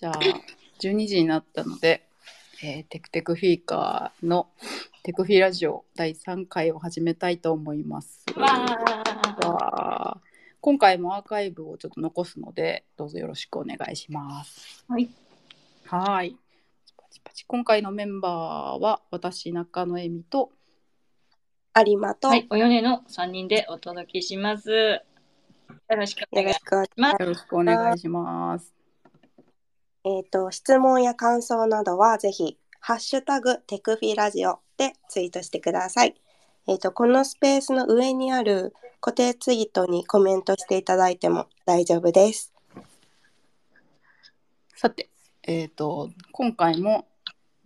[0.00, 0.20] じゃあ、
[0.78, 2.06] 12時になったので、
[2.62, 4.46] えーテクテクフィーカーの
[5.02, 8.24] テクフィラジオ第3回を始めたいと思います。
[8.36, 10.20] わ
[10.60, 14.84] 今回もアーカイブをちょっと残すので、どうぞよろしくお願いします。
[14.86, 15.10] はい。
[15.86, 16.36] はーい。
[16.96, 20.52] パチパチ今回のメンバーは私、中野恵美と、
[21.84, 24.70] 有馬と、はい、およねの3人でお届けします。
[24.70, 25.00] よ
[25.88, 26.60] ろしくお願いし
[26.96, 27.20] ます。
[27.20, 28.77] よろしくお願いします。
[30.10, 36.14] えっ、と、質問や感想などはぜひ、ハッシュタグテクフィラジオでツイートしてください。
[36.66, 42.54] えっ、と、このスペースの上にある固定ツイートにコメントしていただいても大丈夫です。
[44.74, 45.10] さて、
[45.42, 47.06] えっ、と、今回も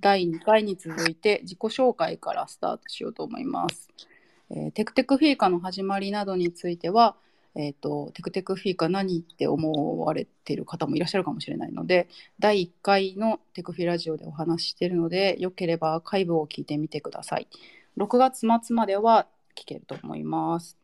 [0.00, 3.88] 第2回に続いて自己紹介からスタートしようと思います。
[4.50, 7.14] えーテクテクフィーカの始まりなどについては、
[7.54, 17.48] えっ、と、テクテクフィーカ何って思われている方もいらっしゃるかもしれないので、第1回のテクフィラジオでお話ししているので、よければアーカイブを聞いてみてください。
[17.98, 20.78] 6月末までは聞けると思います。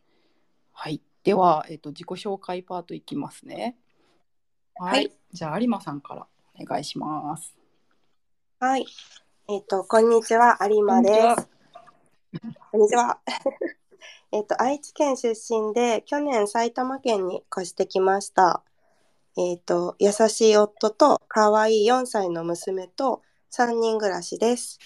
[0.72, 1.00] はい。
[1.24, 3.76] では、えっ、と、自己紹介パートいきますね。
[4.76, 4.92] はい。
[4.92, 6.26] はいじゃあ、有馬さんから
[6.58, 7.54] お願いします。
[8.60, 8.86] はい。
[9.48, 11.48] えっ、と、こんにちは、有馬です。
[12.70, 13.20] こんにちは。
[14.32, 18.62] えっと、愛知県出身で、去年埼玉県に越してきました。
[19.36, 24.78] えっ、と、優しい夫と可愛い4歳の娘と3人暮らしです。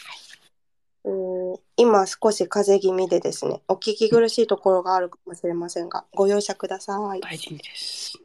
[1.05, 1.33] えー
[1.77, 7.21] 今少し風邪気味でですね、お聞き苦しいところがあるかもしれませんが、ご容赦ください。
[7.21, 8.19] 大事です。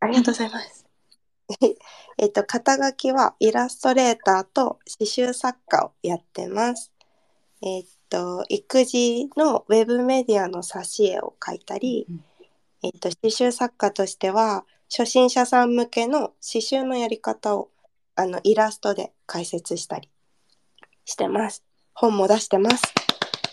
[0.00, 0.84] ありがとうございます。
[2.18, 6.92] えっと、肩書きはイラストレーターと刺繍作家をやってます。
[7.62, 12.24] えっと、育児のウェブメディアの挿絵を描いたり、うん
[12.82, 17.70] えっと、刺繍作家としては、初心者さん向けの刺繍のやり方を
[18.14, 20.08] あのイラストで解説したり
[21.04, 21.64] してます。
[21.94, 22.82] 本も出してます。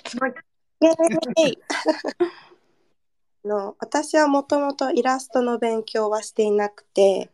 [0.08, 0.34] すごい。
[0.82, 1.58] イエーイ
[3.48, 7.30] の私はもともとイラストの勉強はしていなくて、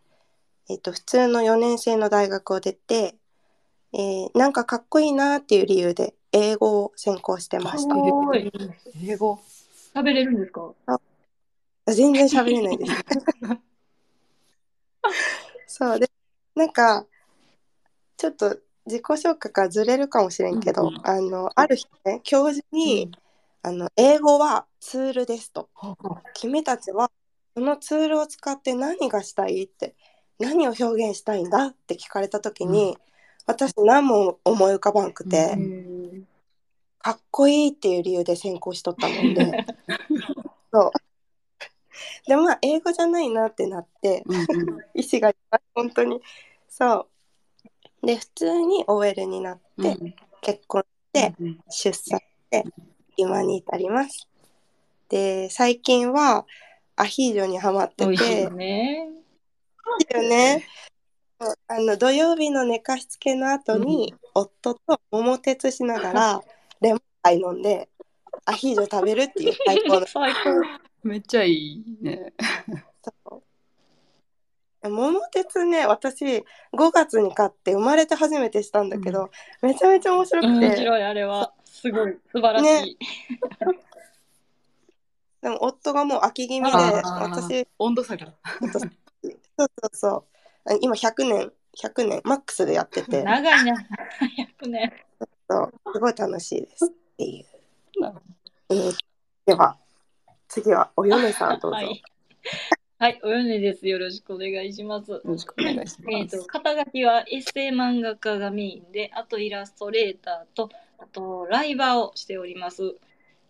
[0.70, 3.16] えっと、普通の4年生の大学を出て、
[3.94, 7.96] えーなんかかっこいいなっていう理由で英語を専攻してました。
[7.96, 8.52] ごい。
[9.04, 9.40] 英語。
[9.94, 10.74] 食べれるんですか？
[11.88, 12.92] 全然喋れないです。
[15.80, 16.10] そうで
[16.56, 17.06] なんか
[18.18, 21.02] ちょっと自己紹介からずれるかもしれんけど、うんうん。
[21.08, 23.12] あのある日ね教授に、
[23.62, 25.70] あの英語はツールですと。
[26.36, 27.10] 君たちは
[27.56, 29.96] そのツールを使って何がしたいって
[30.38, 32.98] 何を表現したいんだって聞かれた時に、
[33.50, 36.28] 私何も思い浮かばんくて、うん
[37.02, 39.66] かっこいいっていう理由で専攻しとったもんで。
[40.72, 40.92] そう。
[42.28, 44.46] でまあ英語じゃないなってなってうんうん。
[44.94, 46.22] 意思がいっぱい本当に。
[46.68, 47.08] そ
[48.04, 48.06] う。
[48.06, 50.16] で普通に OL になって、うん。
[50.42, 52.66] 結婚してうん出産して
[53.16, 54.28] 今に至ります。
[55.08, 56.46] で最近は
[56.98, 59.10] アヒージョにハマって美味しいてよね。
[60.02, 60.68] いいよね。
[61.40, 66.42] あの土曜日の寝かしつけの後に、夫と桃鉄しながら
[66.82, 67.88] レモンパイ飲んで
[68.46, 70.06] アヒージョ食べるっていう最高の。
[70.08, 70.40] 最高。
[71.04, 72.34] めっちゃいいね。
[73.24, 74.90] そう。
[74.90, 76.44] 桃鉄ね私5
[76.94, 79.30] 月に買って生まれて初めてしたんだけど、
[79.62, 80.68] めちゃめちゃ面白くて。
[80.68, 81.54] 面白い、あれは。
[81.64, 82.98] すごい、素晴らしい。
[85.42, 87.68] でも夫がもう秋気味で私。
[87.78, 88.34] 温度差が。
[88.62, 88.92] そう
[89.58, 90.14] そうそう。
[90.14, 90.39] あ
[90.82, 93.74] 今100年100年マックスでやってて長いな。
[94.64, 94.94] 100年。
[95.50, 97.46] そうすごい楽しいですっていう。
[98.70, 98.98] えー
[99.46, 99.78] では
[100.48, 101.78] 次はお嫁さんどうぞ。
[101.78, 102.04] はい。
[103.00, 103.88] はい、およねです。
[103.88, 105.10] よろしくお願いします。
[105.10, 106.46] よろしくお願いしますと、。
[106.46, 112.96] 肩書きはエッセイ漫画家がメインで、あとイラストレーターと、あとライバーをしております。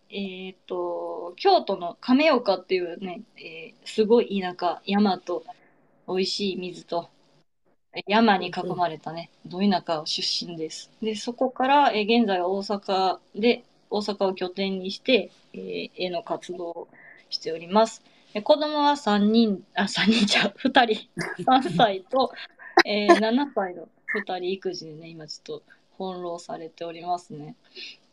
[0.08, 5.44] えっ、と、京都の亀岡っていうね、えーすごい田舎、山と
[6.10, 7.08] 美味しい水と、
[7.94, 10.90] え山に囲まれたね、ど田舎出身です。
[11.00, 16.88] で、そこから、えー現在は大阪で、大阪を拠点にして、えー絵の活動を
[17.28, 18.02] しております。
[18.32, 21.08] で子供は3人、あ、3人じゃ、2人、
[21.44, 22.32] 3歳と、
[22.84, 25.62] えー7歳の2人育児でね、今ちょっと
[25.96, 27.54] 翻弄されておりますね。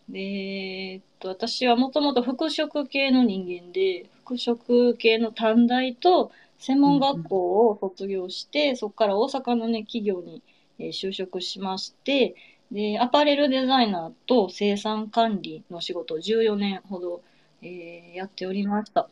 [0.09, 10.41] で、えーっと、私はもともと服飾系の人間で、服飾系の短大と専門学校を卒業して、そこから大阪のね、企業に、
[10.79, 12.35] えー就職しまして、
[12.71, 17.21] で、アパレルデザイナーと生産管理の仕事を14年ほど、
[17.61, 19.09] えーやっておりました。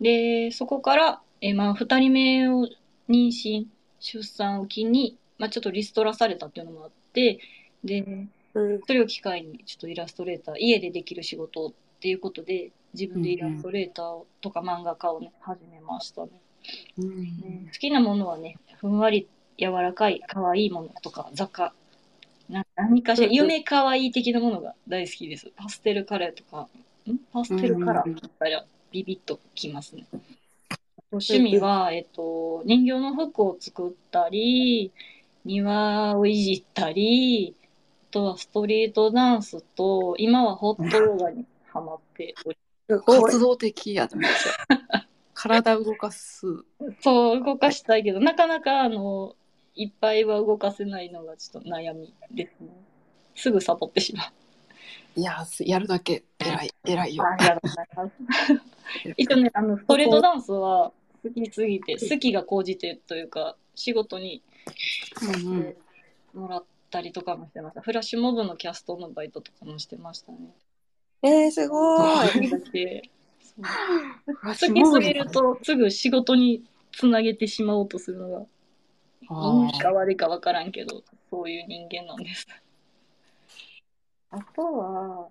[0.00, 2.68] で、そこから、えーまあ、2人目を
[3.08, 3.66] 妊娠、
[4.00, 7.40] 出産を機に、まあ、ちょっとリストラされたっていうのもあって
[7.82, 8.30] でうん。
[8.86, 16.43] それを機会にちょっとイラストレーター家でできる仕事っていうことで自分でイラストレーターとか漫画家をね始めましたね。
[16.98, 19.28] うんね好きなものはね、ふんわり
[19.58, 21.72] 柔らかい、可愛いものとか、雑貨。
[22.48, 25.50] な何かしら、夢可愛い的なものが大好きです。
[25.56, 26.68] パステルカラーとか、
[27.10, 27.18] ん？
[27.32, 30.06] パステルカラーだったらビビッときますね。
[31.10, 34.92] 趣味は、えっと、人形の服を作ったり、
[35.44, 37.54] 庭をいじったり、
[38.10, 42.56] あとはストリートダンスと、今はホットヨガにハマっており
[42.88, 43.38] 活。
[43.38, 45.06] 動的やとめっちゃ。
[45.44, 46.46] 体動かす。
[47.02, 49.36] そう、動かしたいけど、なかなか、あの、
[49.74, 52.70] いっぱいは動かせないのがちょっと悩みですね。
[53.34, 55.20] すぐサボってしまう。
[55.20, 57.24] いや、やるだけ偉い、偉いよ。
[57.26, 58.12] ありがとうございます。
[59.18, 60.92] 一応ね、あの、ストレートダンスは
[61.22, 64.42] 好きすぎて、好きが高じてというか、仕事に
[66.32, 67.82] もらったりとかもしてました。
[67.82, 70.38] フラッシュモブのキャストのバイトとかもしてましたね。
[71.22, 73.10] えー、すごい。
[73.56, 78.40] 好きだけすぎると、すぐ仕事につなげてしまおうとするのが、
[79.72, 82.46] いいか悪いか分からんけど、そういう人間なんです。
[84.30, 85.28] あとは、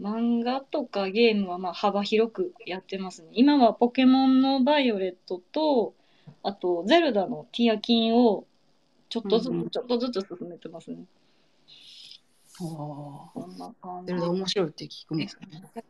[0.00, 3.28] 漫画とかゲームはまあ幅広くやってますね。
[3.32, 5.94] 今はポケモンのバイオレットと、
[6.42, 8.44] あと、ゼルダのティアキンを
[9.08, 10.98] ちょっとずつ、うんうんちょっとずつ進めてますね。
[12.58, 14.06] あこんな感ー。
[14.06, 15.38] じそれで面白いって聞くんです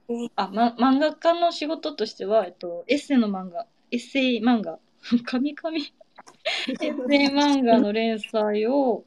[0.08, 0.30] ね。
[0.36, 4.78] あ、ま、漫画家の仕事としては、えっと、エッセイの漫画、エッセイ漫画、
[5.24, 5.76] 神々。
[5.76, 5.80] エ
[6.72, 6.90] ッセイ
[7.28, 9.04] 漫画の連載を、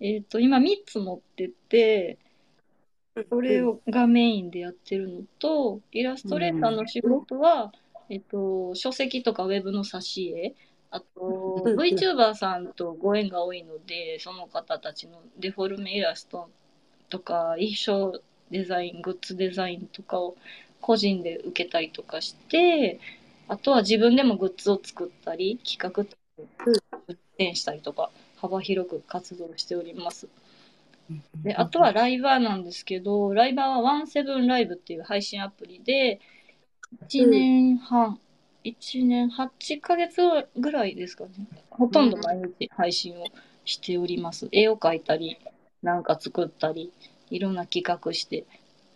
[0.00, 2.18] えっと、今3つ持ってて、
[3.28, 7.72] それをがメインでやってるのと、イラストレーターの仕事は、
[8.08, 10.54] えっと、書籍とかウェブの挿絵、
[10.90, 11.78] あと、うん。
[11.78, 16.48] VTuber さんとご縁が多いので、その方たちのデフォルメイラスト
[17.08, 18.20] とか、衣装
[18.50, 20.36] デザイン、グッズデザインとかを
[20.80, 23.00] 個人で受けたりとかして、
[23.48, 26.04] あとは自分でもグッズを作ったり、企画
[27.08, 30.28] 出展したりとか、幅広く活動しております。
[31.42, 36.20] で、あとはライバーなんですけど、ライバーはワンセブンライブっていう配信アプリで、
[37.06, 38.20] 1年半、
[38.64, 40.20] 1年8ヶ月
[40.56, 41.30] ぐらいですかね。
[41.70, 43.24] ほとんど毎日配信を
[43.64, 44.48] しております。
[44.52, 45.38] 絵を描いたり、
[45.82, 46.92] なんか作ったり、
[47.30, 48.46] いろんな企画して、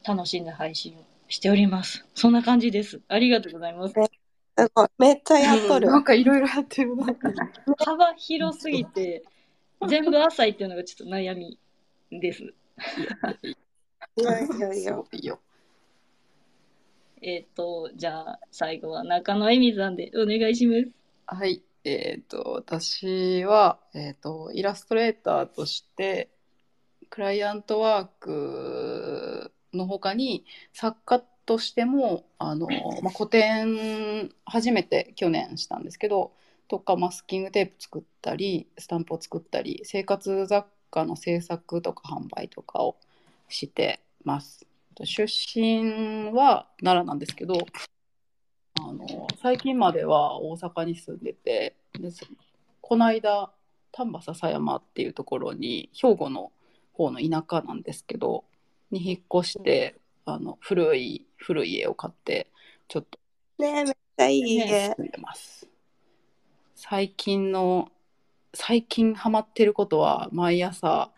[0.06, 2.04] 楽しんで配信をしております。
[2.14, 3.00] そんな感じです。
[3.08, 3.94] ありがとうございます。
[3.94, 4.88] すごい。
[4.98, 5.86] めっちゃやっとる。
[5.86, 7.06] なんかいろいろやってるな。
[7.78, 9.24] 幅広すぎて、
[9.88, 11.58] 全部浅いっていうのがちょっと悩み
[12.10, 12.42] です。
[12.42, 15.02] いやいやいや。
[15.12, 15.40] いよ。
[17.22, 20.90] えっ、と、じゃあ、最後は中野恵美さんでお願いします。
[21.26, 21.62] はい。
[21.84, 26.31] えっ、と、私は、えっ、と、イラストレーターとして、
[27.12, 32.66] クライアントワークの他に、作家としても、あの、
[33.02, 36.32] まあ、個展、初めて去年したんですけど、
[36.68, 42.96] とか、マスキングテープ作ったり、スタンプを作ったり、生活雑貨の制作とか販売とかを
[43.50, 44.66] してます。
[45.04, 47.58] 出身は奈良なんですけど、
[48.80, 52.08] あの最近までは大阪に住んでてで
[52.80, 53.50] この間
[53.92, 56.52] 丹波篠山っていうところに兵庫の
[56.92, 58.44] 方の田舎なんですけど
[58.90, 62.48] に引っ越してあの古い古い家を買って
[62.88, 63.18] ちょっと
[63.58, 64.94] ねえ、めっちゃいい家。
[64.96, 65.68] 住んでます。
[66.74, 67.90] 最近の
[68.54, 71.12] 最近ハマってることは毎朝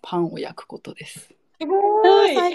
[0.00, 1.34] パンを焼くことです。
[1.60, 2.34] すごい。
[2.36, 2.54] 最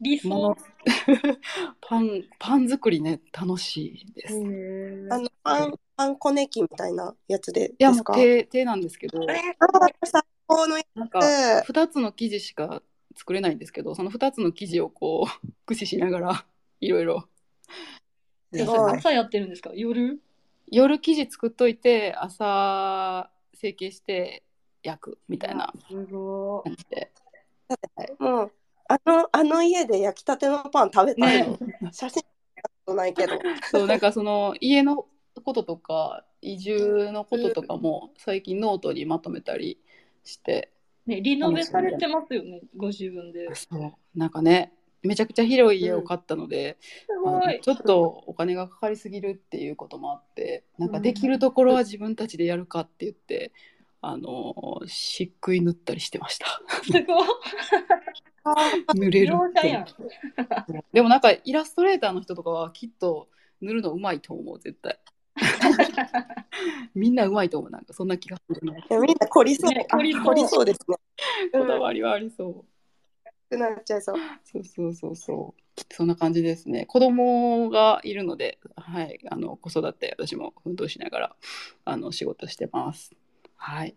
[0.00, 0.62] 理も想。
[0.62, 1.38] う。
[1.82, 4.38] パンパン作りね楽しいです、い
[5.10, 8.14] あのパンパンコネ機みたいなやつでやもうですか。
[8.14, 9.18] 手手なんですけど。
[9.20, 11.24] あー最高のやなんかつ。
[11.72, 12.82] 2つの生地しか
[13.16, 16.46] 作れないんですけどその2つの生地をこう 駆使しながら
[16.80, 17.28] いろいろ。
[18.52, 19.70] 朝やってるんですか？
[19.74, 20.20] 夜？
[20.70, 24.42] 夜生地作っといて朝成形して
[24.82, 26.06] 焼くみたいな感
[26.76, 27.10] じで。
[28.18, 28.52] もう
[28.88, 31.48] あのあの家で焼きたてのパン食べたい。
[31.48, 31.56] の。
[31.56, 31.90] ね。
[31.92, 32.22] 写真
[32.56, 33.38] 見たことないけど。
[33.70, 35.06] そうなんかその家の
[35.44, 39.80] こととか移住のこととかも最近ノートにまとめたり
[40.24, 40.70] して
[41.06, 43.54] ね、リノベされてますよね、ご自分で。
[43.54, 46.78] すそうなんかねめちゃくちゃ広い家を買ったので、
[47.10, 47.58] あごい。
[47.58, 53.52] のちょっとお金がかかりすぎるっていうこともあってなんかできるところは自分たちでやるかって言って、
[54.00, 56.46] あの漆喰塗ったりしてました
[56.82, 57.28] すごい。
[58.94, 59.34] 塗れる。
[60.92, 63.28] でもなんかイラストレーターの人とかはきっと
[63.60, 64.98] 塗るのうまいと思う絶対
[66.94, 68.76] みんなうまいと思うなんかそんな気がするな。
[68.78, 70.96] いやみんな凝りそう、ねあ凝り凝りそうですね。
[71.52, 72.64] こだわりはありそう。
[73.50, 74.16] うん、なっちゃいそう。
[74.44, 75.60] そうそうそうそう。
[75.90, 76.86] そんな感じですね。
[76.86, 81.36] 子供がいるので、はい、あの子育て私も奮闘しながら
[81.84, 83.12] あの仕事してます。
[83.56, 83.96] はい、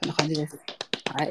[0.00, 0.58] そんな感じです。
[1.12, 1.28] はい。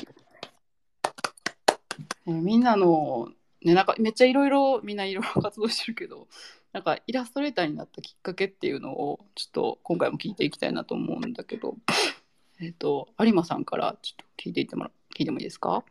[2.27, 3.29] えーみんなの
[3.61, 6.27] ねなんかめっちゃいろいろみんないろいろ活動してるけど、
[6.75, 11.77] なんかイラストレーターになったきっかけっていうのをちょっと今回も聞いていきたいなと思うんだけど、
[12.59, 15.85] えっ、と有馬さんからちょっと聞いていってもら聞いてもいいですか？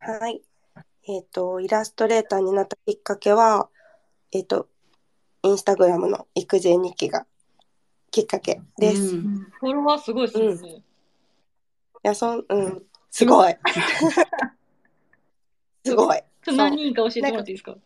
[0.00, 0.42] はい。
[1.06, 3.68] えっ、と、イラストレーターになったきっかけは、
[4.32, 4.68] えっ、と、
[5.44, 7.24] インスタグラムの育児日記が
[8.10, 9.14] きっかけです。
[9.14, 10.82] いうんフォロワーすごいですよね。
[12.02, 13.56] や、そん、うん、すごい。
[15.86, 16.20] すごい。
[16.56, 17.76] 何人か教えてもらっていいですか？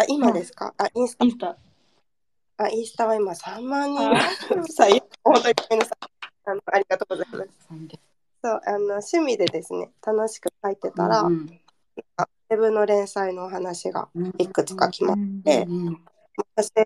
[0.00, 0.72] あ、今ですか？
[0.78, 1.24] あ、インスタ。
[1.24, 1.56] インスタ。
[2.56, 4.14] あ、インスタは今3万人本
[4.74, 5.30] 当にご
[5.70, 5.98] めんなさい。
[6.46, 7.50] あの、ありがとうございます。
[8.42, 11.60] そう、あの、趣味でですね、楽しく書いてたら、うん
[12.52, 14.32] ウェブの連載のお話がうん。
[14.38, 15.84] いくつか決まっうんてうん。
[15.84, 16.02] 派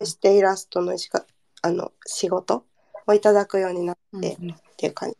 [0.00, 1.24] 生してイラストのしか
[1.62, 2.64] あの仕事
[3.06, 4.36] をいただくようになっうんてっ
[4.76, 5.16] ていう感じ。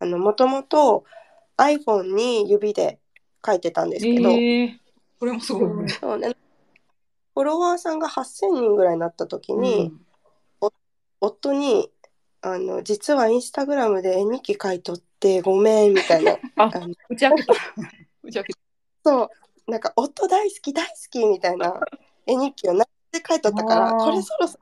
[0.00, 1.04] あの、もともと
[1.56, 2.98] iPhone に指で
[3.46, 4.78] 書いてたんですけど、えー。
[5.20, 5.88] これもすごいね。
[5.88, 6.34] そうね、
[7.34, 9.92] フォロワーさんが8000人ぐらいになった時に、
[11.20, 11.90] 夫に
[12.42, 17.54] あの実はインスタグラムで絵日記書いとってごめんみたいな ああの打ち明けた。
[19.04, 19.30] そう。
[19.66, 21.80] なんか夫大好き大好きみたいな
[22.26, 24.60] 絵日記を何で書いとったからこれそろそろ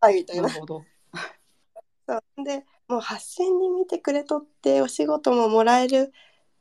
[0.00, 0.42] はいみたいな。
[0.42, 0.84] なるほど。
[2.08, 2.44] そう。
[2.44, 6.12] でもう8,000人見てくれとってお仕事ももらえる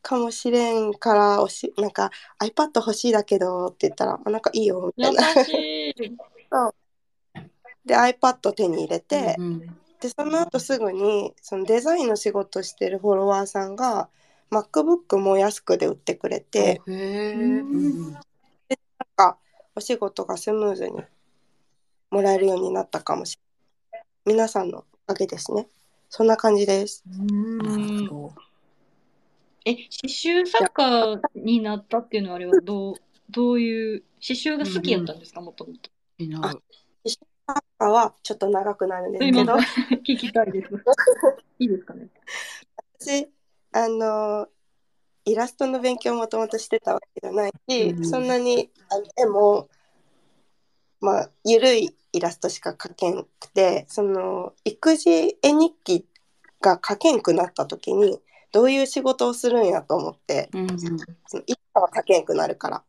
[0.06, 5.44] かもしれんからおしなんか iPad 欲しいだけどって言ったらあなんかいいよみた優いな。
[5.44, 5.50] し
[5.90, 5.94] い。
[7.84, 14.10] で iPad 手に入れて、うんでその後すぐにそのデザインの仕事してるフォロワーさんが
[14.52, 17.34] MacBook も安くで売ってくれて、へえ。
[17.34, 18.22] うんなん
[19.16, 19.38] か
[19.74, 21.02] お仕事がスムーズに
[22.12, 23.40] もらえるようになったかもし
[23.92, 24.08] れない。
[24.26, 25.68] 皆さんのおかげですね。
[26.10, 27.04] そんな感じです。
[27.08, 28.55] なるほど。
[29.65, 32.95] え、刺繍作家になったっていうのはあれはどう、
[33.29, 35.89] どういう、刺繍が好きやったんですか、もともと。
[36.17, 36.62] 気になる。
[37.48, 39.53] サッカーはちょっと長くなるんですけど。
[40.07, 40.69] 聞きたいです。
[41.60, 42.10] いいですかね？
[43.00, 43.27] 私
[43.72, 44.48] あの
[45.25, 49.69] イラストの勉強をもともとしてたわけじゃないし、うんそんなにあの絵も
[51.01, 56.05] まあ緩いイラストしか描けんくてその育児絵日記
[56.62, 58.19] が描けんくなった時に
[58.52, 60.80] どういう仕事をするんやと思ってうん
[61.28, 62.84] そのいつかは描けんくなるから。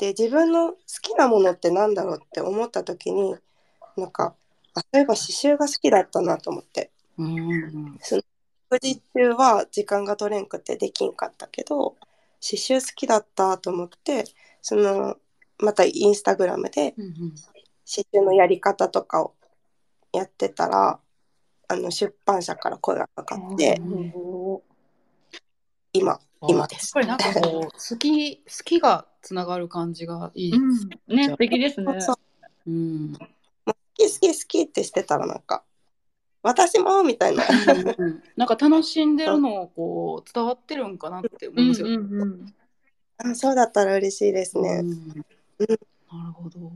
[0.00, 3.34] で自分の好きなものってなんだろうって思った時に
[3.96, 4.36] なんか
[4.74, 6.90] あそういえば刺繍が好きだったなと思って。
[7.18, 7.98] うんうん
[8.70, 11.96] 育児中は時間が取れんくてできんかったけど
[12.40, 14.24] 刺繍好きだったと思って
[14.60, 15.16] その
[15.58, 17.14] またインスタグラムでうん
[17.90, 19.34] 刺繍のやり方とかを
[20.12, 21.00] やってたら
[21.68, 24.62] あの出版社から声がかかってうんお
[25.92, 30.52] 今うん今ですやっぱりなんかこう 好き好きがつながる感じがいい。
[30.54, 30.88] うん。
[31.14, 32.00] ね、素敵ですね。
[32.00, 32.16] そう
[32.68, 33.12] うん。
[33.66, 35.64] 好き好き好きってしてたらなんか
[36.42, 41.88] 私もみたいなうんなんか楽しんでるのをこう伝わってるんかなって思うんいますよ。
[41.88, 42.54] うんうん。
[43.18, 46.72] あそうだったら嬉しいですねうんなるほど。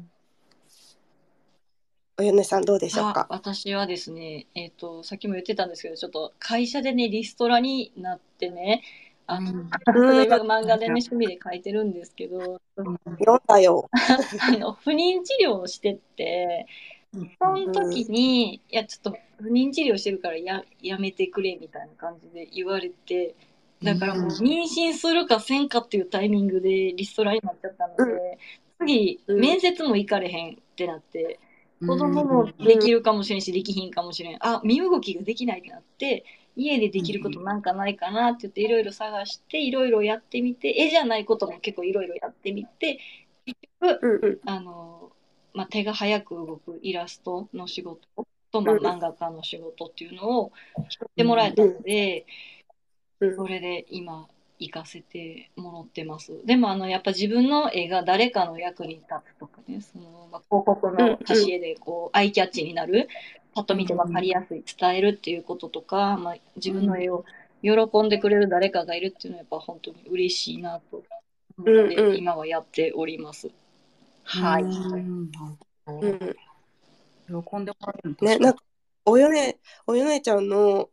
[2.23, 8.83] およねさんどうでしょうあか私はですね、えっ、と、さっきも言ってたんですけど、ちょっと会社でね、リストラになってね、
[9.27, 9.69] あの、うん。
[9.69, 13.89] 漫画でね、趣味で書いてるんですけど、読んだよ。
[14.41, 16.67] あの不妊治療をしてって、
[17.41, 23.35] その時に、いや、ちょっと不妊治療してるからややめてくれみたいな感じで言われて、
[23.83, 28.39] だからもう妊娠するかせんかっていうタイミングでリストラになっちゃったので、
[28.81, 28.87] うん。
[28.87, 29.41] 次、うん。
[29.41, 31.41] 面接も行かれへんってなって、
[31.87, 34.37] 子供もできるかもしれんし、できひんかもしれん。
[34.41, 36.25] あ、身動きができないってなって、
[36.57, 42.99] 家でできることなんかないかなって言っていろいろ探して、いろいろやってみて、絵じゃないことも結構いろいろやってみて、
[43.47, 45.13] 結局、あの、
[45.55, 48.01] まあ、手が早く動くイラストの仕事
[48.53, 48.81] と、まあ、うん。
[48.81, 50.53] 漫画家の仕事っていうのを
[50.89, 52.27] 知ってもらえたので、
[53.21, 53.37] うん。
[53.37, 54.29] それで今、
[54.63, 56.33] 行かせてもらってます。
[56.45, 63.09] でも、あの、やっぱ自分の絵が誰かの役に立つとかね、その、まあ、広告の挿絵で、こう、アイキャッチになる、
[63.55, 67.25] パッと見て分かりやすい、伝えるっていうこととか、まあ、自分の絵を
[67.63, 71.03] 喜んでくれる誰かがいるっていうのは、やっぱ本当に嬉しいなと
[71.59, 73.51] 思って、うんうん今はやっております。
[74.25, 74.63] はい。
[74.63, 75.31] うん
[77.27, 78.63] 喜んでもらえるのね、なんか
[79.05, 80.91] およねおよねちゃんの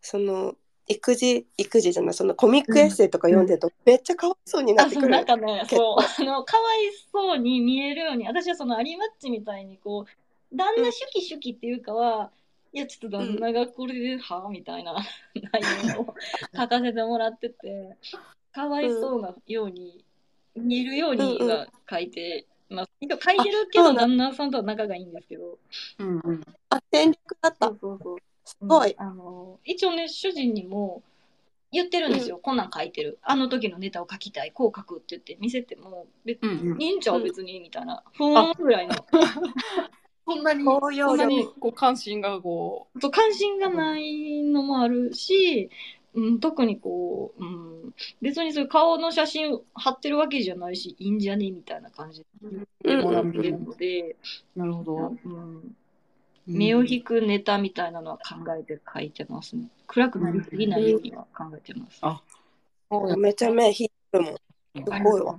[0.00, 0.54] その
[0.88, 6.78] 育児育児じゃないそのコミックエッセイとか読んでると、めっちゃかわいそうになってくるなんかねそうあのかわい
[7.12, 10.06] そうに見えるように私はその有マッチみたいにこ
[10.52, 12.30] う旦那シュキシュキっていうかは、
[12.72, 14.94] いやちょっと旦那がこれで、はみたいな
[15.52, 16.14] 内容を
[16.56, 17.96] 書かせてもらってて
[18.52, 20.04] かわいそうなように
[20.56, 22.90] 見えるようには書いてます。
[23.00, 25.58] 一応書いてるけど旦那さんとは仲がいいんですけど。
[25.98, 26.44] うんうん。
[26.70, 28.16] あ戦略だったそうそうそう。
[28.48, 31.02] すごい、うんあの一応ね主人にも
[31.70, 33.18] 言ってるんですよ、こんなん書いてる。
[33.22, 36.78] あの時のネタを書きたいこう書くって言って見せても別うんうん。
[36.78, 38.02] にいいんちゃう別にみたいな。
[38.14, 38.94] ふーんぐらいの。
[40.26, 45.68] そ んなに、そんなに力こう関心がこそう関心がないのもあるし、
[46.14, 51.50] うん、特にこう、うん、別にそういう顔の写真貼ってるわけじゃないしいいんじゃね？
[51.50, 52.24] みたいな感じ
[52.82, 54.16] でもらってるので、
[54.56, 55.16] う、なるほど。
[55.22, 55.76] うん
[56.48, 59.68] 目を引くネタみたいなのは考えて書いてますね。
[59.86, 61.98] 暗くなりすぎないようには考えてます。
[62.00, 62.20] あ
[63.18, 65.36] めちゃ目引いてるもんすごいわ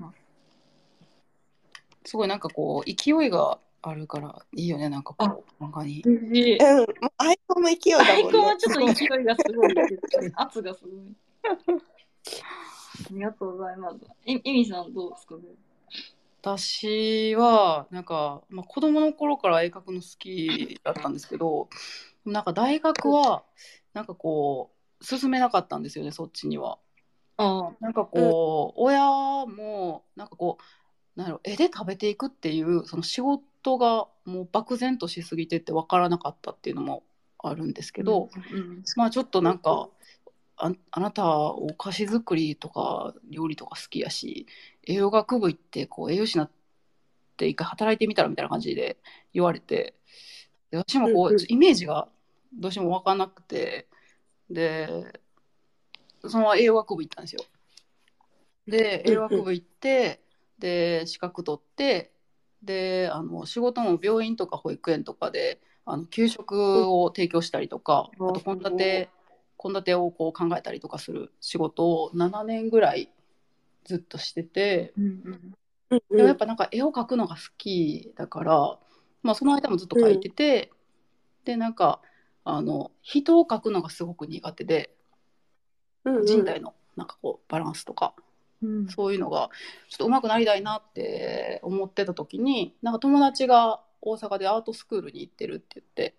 [2.05, 6.01] すごいなんかこう勢いがあるからいいよねなんかこう漫画に。
[6.03, 6.85] でうん
[7.17, 10.31] アイコンも勢いだアイもんねコンはちょっと勢いがすごいですね。
[10.37, 11.15] 圧がすごい。
[11.45, 13.97] ありがとうございます。
[14.25, 15.41] え、エミさんどうですかね？
[16.41, 21.69] 私はなんか、まあ、子供の頃から絵描くの好きだったんですけど
[22.25, 23.43] なんか大学は
[23.93, 26.77] なんかこう進めなかったんですよねそっちには。
[27.38, 29.01] あなんかこう、親
[29.46, 30.58] もなんかこ
[31.15, 37.03] うなん絵で食べていくっていうその仕事がもう漠然としすぎてて分からなかったっていうのも
[37.38, 39.89] あるんですけど、うん、まあちょっとなんか
[40.58, 44.46] ああなたお菓子作りとか料理とか好きやし
[44.88, 46.51] 栄養学部行ってこう栄養士になっ
[47.38, 48.98] て一回働いてみたらみたいな感じで
[49.33, 49.95] 言われて
[50.71, 51.36] で私もこうんうん。
[51.36, 52.07] うイメージが
[52.53, 53.88] どうしても分からなくて
[54.50, 54.87] で
[56.22, 57.42] そのまま栄養学部行ったんですよ。
[58.68, 60.22] で栄養学部行って
[60.59, 62.11] で資格取って
[62.61, 68.29] であの仕事も病院とか保育園とかであの給食を提供したりとか、うん。
[68.29, 69.09] あと献立
[69.61, 73.09] 献立をこう考えたりとかする仕事を7年ぐらい
[73.85, 74.94] ずっとしてて。
[74.98, 75.07] うんう
[75.96, 76.01] ん。
[76.11, 78.79] でもやっぱなんか絵を描くのが好きだから、
[79.24, 80.72] まあ、その間もずっと描いてて、
[81.46, 82.01] でなんか
[82.44, 84.96] あの人を描くのがすごく苦手で
[86.03, 88.13] うん人体のなんかこうバランスとか。
[88.61, 88.87] うん。
[88.89, 89.50] そういうのが
[89.89, 96.15] ちょっと上手くなりたいなって思ってた時になんか友達が大阪でアートスクールに行ってるって言って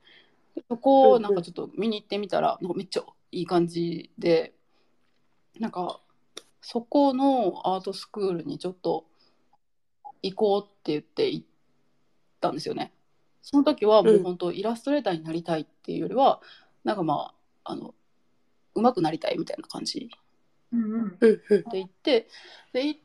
[0.57, 4.55] でそこをなんかちょっと見に行ってみたらなんかめっちゃいい感じで
[5.59, 6.01] なんか
[6.61, 9.07] そこのアートスクールにちょっと
[10.23, 11.47] 行こうって言って行っ
[12.41, 12.93] たんですよね。
[13.43, 16.41] その時はもう本当イラストレーターになりたいっていうよりは
[16.85, 17.95] なんかまああの
[18.75, 20.11] 上手くなりたいみたいな感じ
[20.73, 22.29] うんうんうんうんで行って
[22.73, 23.01] で行っ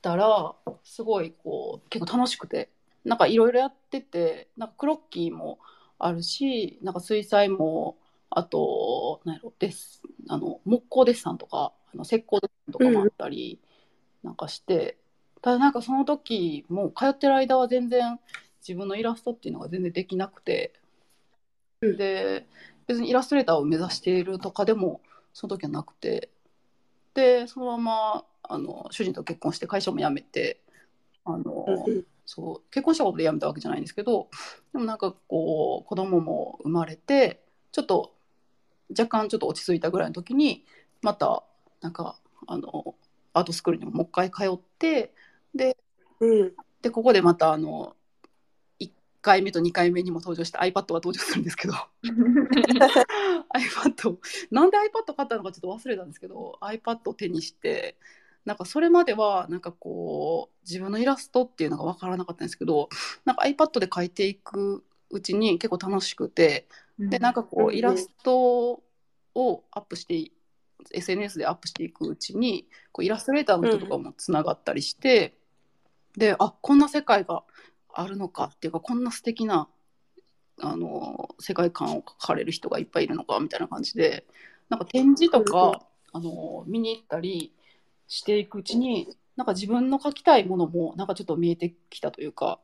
[0.00, 2.68] たらすごいこう結構楽しくて
[3.04, 5.58] なんかいろいろやっててなんかクロッキーも
[5.98, 7.96] あるしなんか水彩も
[8.30, 13.60] あと何やろデッあの木工デッサンとかあの石膏とかもあったり
[14.22, 14.96] なんかして、
[15.40, 18.18] ただなんかその時もう通ってる間は全然
[18.60, 20.72] 自分のイラストっていうのが全然できなくて、
[21.80, 21.96] うん。
[21.96, 22.46] で
[22.86, 25.00] 別にイラストレーターを目指しているとかでも
[25.32, 26.28] その時はなくて。
[27.14, 30.60] でそのままあの主人と結婚して会社も辞めて
[31.26, 32.06] あの、うん。
[32.24, 34.28] そう結婚したことで辞めたわけじゃないんですけど
[34.72, 38.14] でもなんかこう子供も生まれてちょっと
[38.90, 40.64] 若干ちょっと落ち着いたぐらいの時に
[41.02, 41.42] また
[41.82, 42.16] なんか
[42.46, 42.94] あの
[43.34, 45.12] アートスクールにももう一回通って
[45.54, 45.76] で
[46.20, 46.52] うん。
[46.80, 47.94] でここでまたあの
[48.80, 48.90] 1
[49.20, 51.74] 回目と2回目にも登場した iPad が登場するんですけど。
[53.54, 54.16] iPad
[54.50, 57.96] なんで iPad 買ったのかちょっと忘れたんですけど iPad を手にして
[58.44, 62.88] なんかそれまではなんかこう自分のイラストっていうのが分からなかったんですけど
[63.24, 66.66] なんか iPad で描いていくうちに結構楽しくて
[66.98, 68.82] でなんかこうんううんイラスト
[69.34, 70.32] をアップしてい
[70.92, 75.34] SNS でアップしていくうちにこうイラストレーターの人とかもつながったりして、
[76.16, 77.42] であこんな世界が
[77.92, 79.68] あるのかっていうかこんな素敵な
[80.60, 84.26] あの世界観を描かれる人がいっぱいいるのかみたいな感じで
[84.68, 87.52] なんか展示とうんうんかあの見に行ったり
[88.06, 92.60] していくうちになんか自分の描きたいものもなんかちょっと見えてきたというか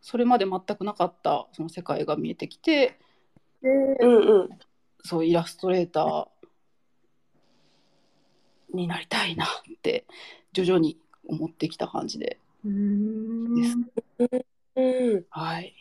[0.00, 2.98] それまで全くなかったその世界が見えてきて
[3.62, 3.68] で
[4.00, 4.48] うんうん。
[5.02, 6.26] そうイラストレーター
[8.74, 9.48] になりたいなっ
[9.82, 10.04] て
[10.52, 12.38] 徐々に思ってきた感じで。
[15.30, 15.74] はい。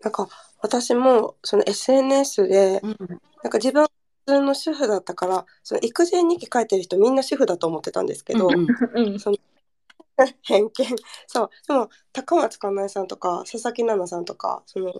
[0.00, 0.28] なんか
[0.60, 2.96] 私もその SNS でうん。
[3.42, 3.90] なんか自分は
[4.26, 8.66] 普通の主婦だったからその育児日記書いてる人みんな主婦だと思ってたんですけど、うんうん。
[9.08, 9.18] うん。
[10.42, 10.86] 偏見。
[11.26, 11.50] そう。
[11.66, 14.92] でも高松かなえさんとか佐々木奈々さんとかその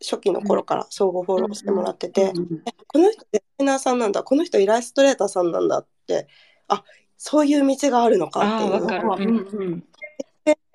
[0.00, 6.28] 初期の頃から相互フォローしてもらってて、うんこの人デザイナーさんなんだこの人イラストレーターさんなんだって
[6.68, 6.84] あ
[7.16, 9.10] そういう道があるのかっていうのあーわかる。
[9.10, 9.84] をうんうん、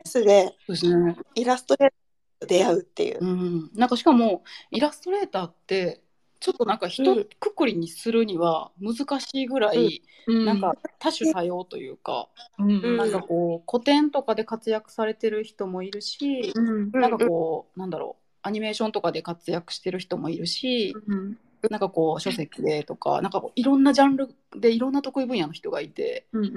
[0.06, 1.16] SNS で。
[1.36, 3.20] イラストレーターと出会うっていう。
[3.22, 6.02] うん、なんかしかもイラストレーターって
[6.40, 7.28] ちょっとなんか一うん。
[7.40, 10.46] くくりにするには難しいぐらい、うん。
[10.46, 12.72] なんか多種多様というか、うん。
[12.72, 16.92] うんなんかこう古典とかで活躍されてる人もいるし、うん。
[16.92, 21.38] なんかこうなんだろうアニメーションとかで活躍してる人もいるし、うん
[21.70, 26.50] なんかこう書籍でとかなんかいろんなジャンルでいろんな得意分野の人がいてうんう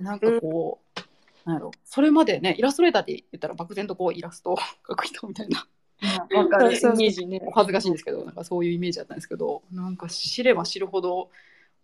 [0.00, 1.00] んなんかこう、
[1.48, 5.66] なんやろそれまでねイラストレーターって言ったら漠然とこうイラストを描く人みたいな
[6.02, 6.38] うん。
[6.38, 6.72] わかる。
[6.76, 7.50] イメージねお。
[7.52, 11.30] 恥ずかしいんですけどなんかそういうイメージだったんですけどなんか知れば知るほど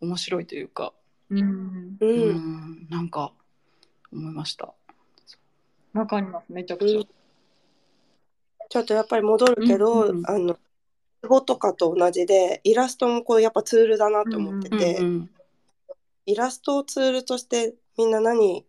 [0.01, 0.92] 面白いというか、
[1.31, 1.97] うん。
[1.99, 2.31] ううん
[2.85, 3.33] ん、なんか
[4.12, 4.75] 思いました。
[5.95, 6.53] わかります。
[6.53, 7.15] めちゃくちゃ。
[8.68, 10.59] ちょっとやっぱり戻るけど、うんうんあの
[11.24, 15.31] 英語とかと同じでイラストもこうやっぱツールだなと思ってて、うん
[16.26, 18.66] イラストをツールとしてみんな何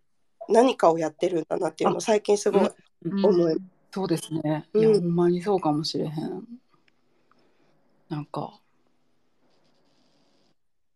[0.47, 2.69] 何かをやってるんだなっていうのを最近すごい
[3.03, 3.57] うん思い
[3.91, 4.67] そうですね。
[4.73, 4.81] うん。
[4.81, 6.43] いやほんまにそうかもしれへん。
[8.10, 8.60] なんか。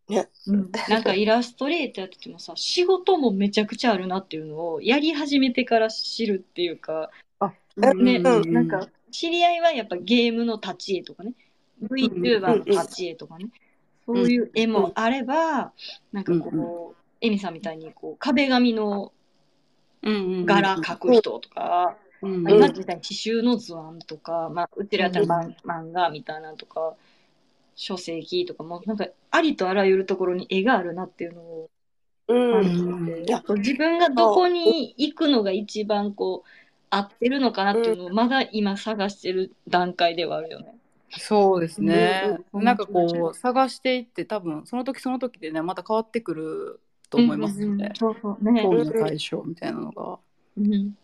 [0.08, 0.72] うん。
[0.90, 7.10] なんかイラストレーターやっててもさ仕事もめちゃくちゃあるなっていうのをやり始めてから知るっていうかあ
[7.94, 11.34] ね、うんなんか知り合いはやっぱゲームの立ち絵とかね。
[11.82, 13.48] VTuber の立ち絵とかね、
[14.06, 15.74] そういう絵もあれば、
[16.12, 19.12] なんかこう、エミさんみたいにこう壁紙の
[20.04, 26.94] 柄描く人とか、うんまあ今みたいに刺繍の図案とか、まあ、うちらやったら漫漫画みたいなのとか
[27.76, 31.70] 書籍とかもなんかありとあらゆるところに絵があるなっていうのを
[32.28, 33.26] うん。
[33.58, 36.50] 自分がどこに行くのが一番こう
[36.92, 40.76] 合ってるのかなっていうのをまだ今探してる段階ではあるよね。
[41.18, 42.38] そうですね。
[42.54, 48.44] うんなんかこう探していって多分その時その時でねまた変わってくると思いますので、そうそう。
[48.44, 48.62] ね。
[48.62, 50.20] 興味の対象みたいなのが。
[50.58, 50.96] うん。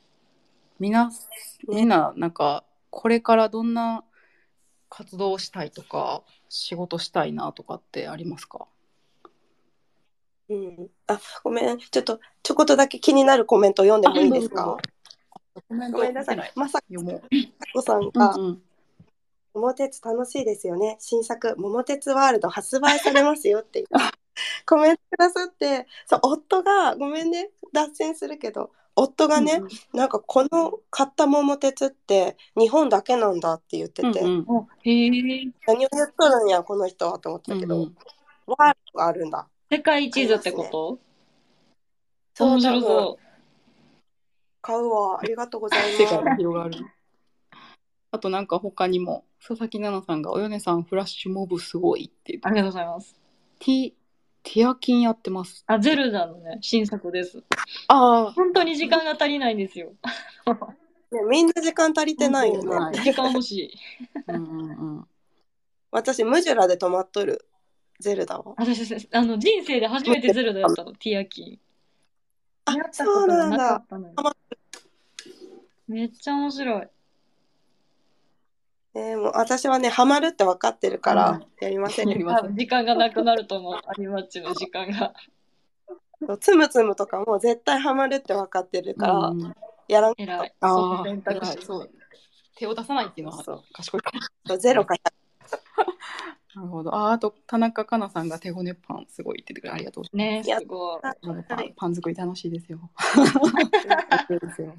[0.80, 1.10] みんな
[1.67, 4.04] みんななんかこれからどんな
[4.89, 8.67] 活動をしたいとか仕事したいなとかってありますか？
[10.50, 10.88] うん。
[11.08, 11.78] あごめん。
[11.78, 14.78] ちょっとちょこっとだけ気になるコメント読んでもいいですか？
[15.67, 16.51] コメントごめんなさい。
[16.55, 17.21] まさ読もう。
[17.73, 18.61] こさんがうんうん
[19.53, 20.97] 「桃鉄楽しいですよね。
[20.99, 23.87] 新作桃鉄ワールド発売されますよ」っていう。
[24.67, 25.87] コメントくださって。
[26.05, 27.49] そう夫がごめんね。
[27.73, 29.61] 脱線するけど夫がね、
[29.93, 34.45] なんかこの買った桃鉄って日本だけなんだって言ってて、うんうん。
[34.47, 35.09] おへえ。
[35.67, 37.95] 何を言っとるんやこの人はと思ったけど、うんうん。
[38.47, 39.47] ワールドがあるんだ。
[39.71, 40.99] 世界地図ってこと？
[42.33, 43.17] そうそ
[44.67, 46.86] 買うわありがとうござい世界がます広がる。
[48.12, 52.51] あとなんか他にも佐々木奈々さんが「およねさんフラッシュモブすごい」って言ってう。
[52.51, 53.15] ありがとうございます。
[53.60, 53.93] ティ
[54.43, 55.63] ティアキンやってます。
[55.67, 57.41] あ、ゼルダのね、新作です。
[57.88, 59.93] ああ本当に時間が足りないんですよ。
[61.12, 63.71] ねみんな時間足りてないよね、はい時間欲しい。
[64.27, 65.08] うんうんうん。
[65.91, 67.45] 私ムジュラで止まっとる
[67.99, 71.60] ゼルダは私、あの、人生で初めてゼルダやったの、ティアキン。
[72.65, 74.13] あやったそうなんだったのよ。
[75.88, 76.88] めっちゃ面白い。
[78.95, 85.13] えーもう私はねハマるって分かってるからやりません、やりま多分時間がなくなると思う、 アニマッチの時間が。
[86.39, 89.54] つむつむとかも絶対ハマるって分かってるから、うんうん
[89.88, 90.54] やらん偉い。
[90.60, 91.89] あそのあ選択肢偉いそう
[92.56, 94.19] 手を出さないっていうのはそう賢いかも。
[94.45, 95.00] とゼロか100
[96.58, 96.93] なるほど。
[96.93, 101.02] あーあと田中香菜さんが手ごねパンすごいって言ってくれてありがとうございね、やすごい。
[101.04, 101.19] ます。
[101.21, 102.80] パンはいパン作り楽しいですよ。
[104.30, 104.73] いいですよ。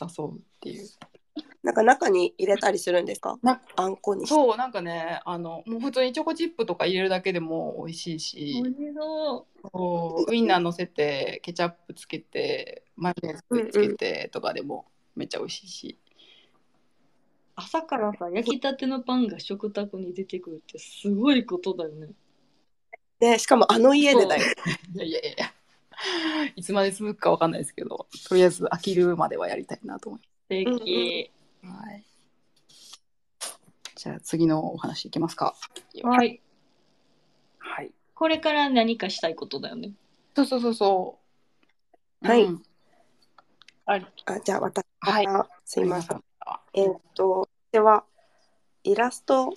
[0.00, 0.88] 誘うっていう。
[1.62, 3.38] なんか中に入れたりするんですか？
[3.42, 4.26] なあんこに。
[4.26, 9.68] そうなんかねあのもう普通にチョコチップとか入れるだけでも美味しい美し味しそう。
[9.72, 14.86] そうウインナー乗せてケチャップつけてマヨネーズつけてとかでも
[15.16, 15.98] めっちゃ美味しいし、
[17.56, 22.08] 朝からさ、焼きたてのパンが食卓に出てくるってすごいことだよね。
[23.20, 24.42] でしかもあの家でだよ
[24.96, 25.53] いやいやいや
[26.56, 31.30] いつまで続くかわかんないですけどとりあえず飽きるまではやりたいなと思い素敵。
[31.62, 32.04] ます、はい、
[33.96, 35.54] じゃあ次のお話いきますか。
[36.02, 36.40] はい。
[37.58, 37.90] はい。
[38.14, 39.92] これから何かしたいことだよね。
[40.36, 41.18] そうそうそうそ
[42.22, 42.26] う。
[42.26, 42.44] はい。
[42.44, 42.62] うん。
[43.86, 45.26] あじゃあ私はい。
[45.64, 46.18] すいません。
[46.18, 46.24] ん
[46.74, 48.04] えーっと私は
[48.82, 49.52] イラスト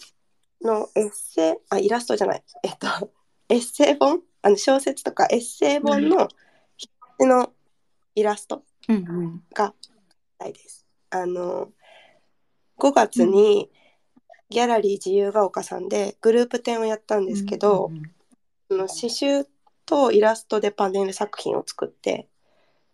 [0.62, 2.44] のエッセイあイラストじゃない。
[2.64, 3.12] えっと
[3.50, 4.22] エッセイ本？
[4.42, 6.28] あの小説とかエッセイ本の
[7.20, 7.52] 表の
[8.16, 8.64] イラスト
[9.54, 9.90] がし
[10.40, 10.86] たいです。
[11.10, 11.70] あの
[12.78, 13.70] 5月に
[14.50, 17.92] ギャラリー自由が丘さんでグループ展をやったんですけど、
[18.70, 19.48] その刺繍
[19.86, 22.28] とイラストでパネル作品を作って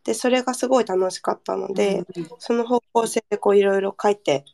[0.03, 2.03] でそれがすごい楽しかったので、
[2.39, 4.45] その方向性でこういろいろ書いて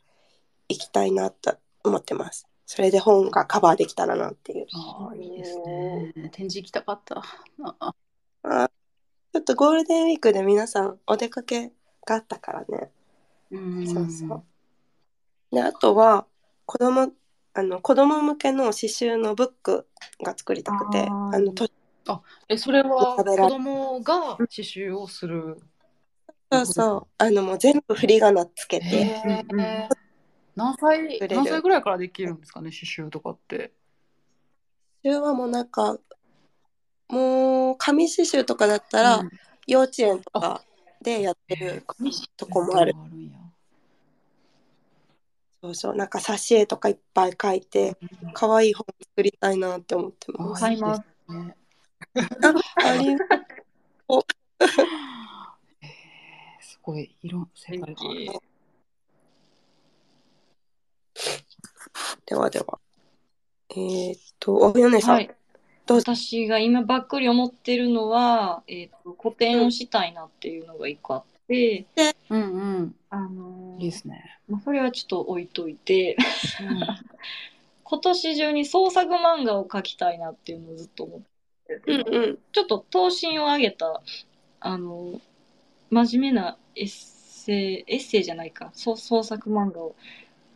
[0.68, 2.46] いきたいなと思ってます。
[2.72, 4.66] それで本がカバーできたらなっていう。
[4.72, 6.12] ああいいですね。
[6.30, 7.20] 展示行きたかった。
[7.64, 7.94] あ
[8.44, 8.70] あ
[9.32, 11.72] ちょっとゴールデンウィークで皆さんお出かけ
[12.06, 12.92] があったからね。
[13.50, 13.86] うん。
[13.88, 14.44] そうそう。
[15.50, 16.26] であとは
[16.64, 17.10] 子供
[17.54, 19.88] あの子供向けの刺繍のブック
[20.22, 21.68] が作りたくてあのと
[22.48, 25.60] えそれは子供が刺繍をする？
[26.52, 27.06] そうそう。
[27.18, 29.88] あのもう全部振り仮名つけて、へうんうんえ
[30.56, 31.36] 何歳作れる。
[31.36, 33.72] 何歳ぐらいからできるんですかね刺繍とかって。
[35.02, 35.98] 刺繍はもうなんか
[37.08, 39.30] もう紙刺繍とかだったら、うん。
[39.66, 40.62] 幼稚園とか
[41.02, 41.84] でやってる
[42.36, 42.94] とこもある。
[42.94, 43.38] んや。
[45.62, 47.94] そうそうなんか挿絵とかいっぱい書いて
[48.32, 50.60] 可愛い本作りたいなって思ってあます。
[50.60, 51.02] 買います。
[52.76, 53.10] あり
[55.82, 55.86] え
[56.60, 57.86] すごい色世界が。
[57.86, 58.40] ある
[62.26, 62.78] ではでは。
[63.70, 65.30] えー、っとお米さん、はい。
[65.86, 66.14] どうぞ。
[66.14, 71.86] 私が今ばっくり思ってるのは、えっ、と、個展をしたいなっていうのが一個あって、
[72.28, 72.44] うんう
[72.82, 72.94] ん。
[73.10, 74.38] あのーいいですね。
[74.48, 76.16] まあ、それはちょっと置いといて、
[77.82, 81.20] 今年中に創作漫画を描きたいなっていうのをずっと思っ
[81.66, 82.38] てて、うんうん。
[82.52, 84.02] ちょっと頭身を上げた、
[84.60, 85.20] あの、
[85.90, 89.94] 真面目なエッセイ、エッセイじゃないか、そう創作漫画を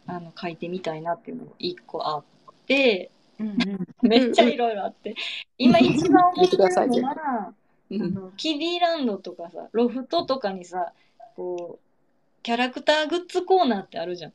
[0.07, 2.25] あの書いてみたいなっていうのが一個あっ
[2.67, 4.09] て、うんうん。
[4.09, 5.15] めっちゃいろいろあって、
[5.59, 7.55] 今一番思ってるのは、
[7.91, 8.03] うん。
[8.03, 10.93] あのキディランドとかさ、ロフトとかにさ、
[11.37, 14.33] こう、キャラクターグッズコーナーってあるじゃん。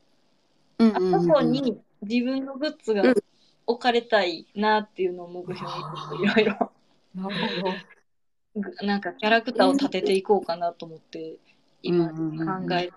[0.79, 3.15] うんあそこに自分のグッズがうん。
[3.69, 5.71] 置かれたいなっていうのを目標
[6.17, 6.71] にいろいろ。
[7.13, 7.73] なるほど。
[8.55, 11.36] ぐなんかキャラクターを立てていこうかなと思って
[11.84, 12.67] 今うんうんうんうん。
[12.67, 12.89] 考え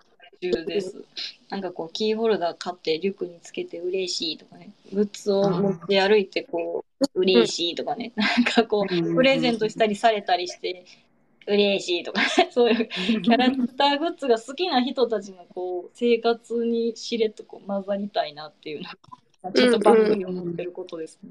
[0.51, 1.05] 中です。
[1.49, 10.85] なんかこうキーホルダー買ってリュックにつけて嬉しいとかね、グッズを持って歩いてこう嬉しいとかね、なんかこうプレゼントしたりされたりして
[11.47, 12.89] 嬉しいとかね、 そういう
[13.23, 18.89] キャラクターグッズが好きな人たちのこう生活にしれっとこう混ざりたいなっていうの
[19.43, 21.31] がちょっと番組思ってることですね。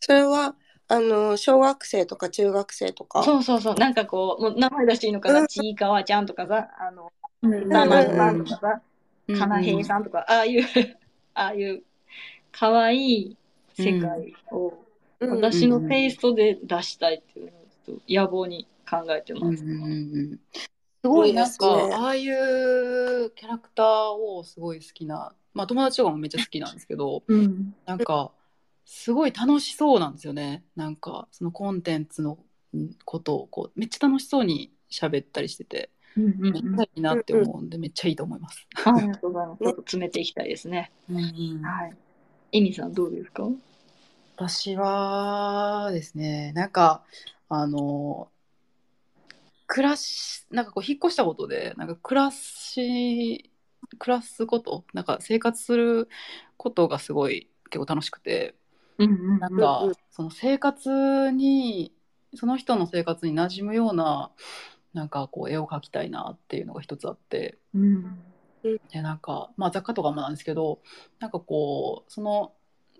[0.00, 0.54] それは
[0.86, 3.22] あの小学生とか中学生とか？
[3.22, 5.42] そうそうそう、なんかこう、もう名前出していいのかう、な？
[5.44, 7.10] んちいかわちゃんとかさ、あの、
[7.70, 8.44] さん。
[8.44, 8.82] とかさ、
[9.28, 10.62] うんかなへいさんとか、ああいう、
[11.34, 11.82] ああいう、
[12.52, 13.36] かわいい
[13.74, 14.74] 世界を、
[15.20, 15.30] うん。
[15.36, 17.52] 私のテイストで出したいっていう
[17.88, 19.64] のを野望に考えてます。
[19.64, 20.40] うんうんうん
[21.04, 27.74] すごいなんかああいうキャラクターをすごい好きな、まあ、友達とかもめっちゃ好きなんですけどうん。
[27.84, 28.32] なんか
[28.86, 30.64] すごい楽しそうなんですよね。
[30.76, 32.38] なんかそのコンテンツの
[32.72, 38.66] うんことをこうめっちゃ楽しそうに喋ったりしてていいなって思うんでめっちゃいいと思います。
[38.84, 39.64] ありがとうございます。
[39.64, 40.92] ちょっと詰めていきたいですね。
[41.10, 41.96] うんうんはい。
[42.52, 43.48] エミさんどうですか？
[44.36, 47.02] 私はですねなんか
[47.48, 48.28] あの
[49.66, 53.50] 暮らしなんかこう引っ越したことでなんか暮らし
[53.98, 56.08] 暮らすことなんか生活する
[56.56, 58.54] ことがすごい結構楽しくて
[58.98, 61.92] うんうんなんかうんうんその生活に
[62.34, 64.32] その人の生活に馴染むような
[64.94, 67.58] なんかこう絵を描きたいなっていうのが一つあって。
[67.74, 68.18] うん。
[68.90, 70.78] でなんか、まあ、雑貨とかもなんですけど
[71.20, 72.54] なんかこうその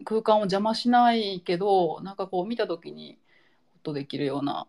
[0.05, 3.17] 空間を邪魔しないけどなんかこう見た時に
[3.73, 4.67] ホッとできるような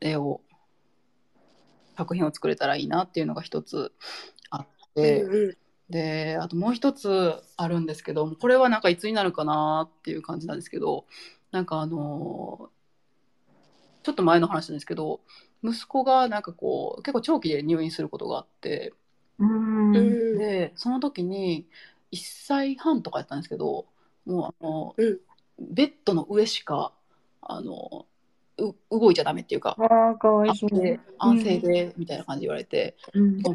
[0.00, 0.40] 絵を
[1.96, 3.92] 作品を作れたらいいなっていうのが一つ
[4.50, 4.66] あっ
[4.96, 5.56] て、うんうん。
[5.90, 11.06] であともう一つあるんですけどこれはなんかいつになるかなっていう感じなんですけど
[11.52, 12.70] なんかあの
[14.02, 15.20] ちょっと前の話なんですけど
[15.66, 18.92] 息子がなんかこう結構長期で入院することがあって。
[19.38, 19.96] うん。
[19.96, 21.66] うんでその時に
[22.12, 23.86] 1歳半とかやったんですけど
[24.24, 25.18] もうあの、うん
[25.58, 26.92] ベッドの上しか
[27.40, 28.04] あの
[28.58, 31.00] う動いちゃダメっていうかああ、かわいそう。
[31.18, 33.42] 安静でみたいな感じで言われて、うん。
[33.42, 33.48] で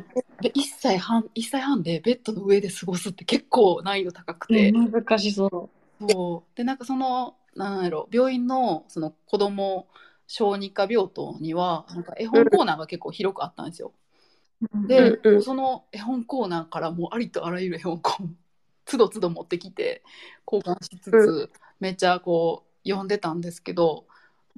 [0.50, 5.70] 1歳半1歳半でベッドの上で過ごすって結構難易度高くて、難しそ
[6.00, 6.06] う。
[6.10, 9.88] そうでなんかそのなんやろ病院のその子供
[10.34, 13.92] 小児科病棟にはなんか絵本コーナーが結構広くあったんですよ。
[14.88, 15.42] で、うんうん。
[15.44, 18.32] その絵本コーナーからもうありとあらゆる絵本コーナー
[18.86, 20.04] つどつど持ってきて
[20.50, 24.06] 交換しつつ、うめっちゃこう読んでたんですけど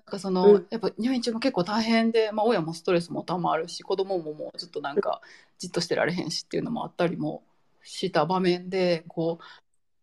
[0.05, 0.67] なんかその、うん。
[0.69, 5.21] やっぱ入院中も結構大変で、まあ、親もストレスもたまるし子供ももうちょっとなんか
[5.57, 7.41] じっとしてられへんしっていうのもあったりも
[7.81, 9.39] した場面でこ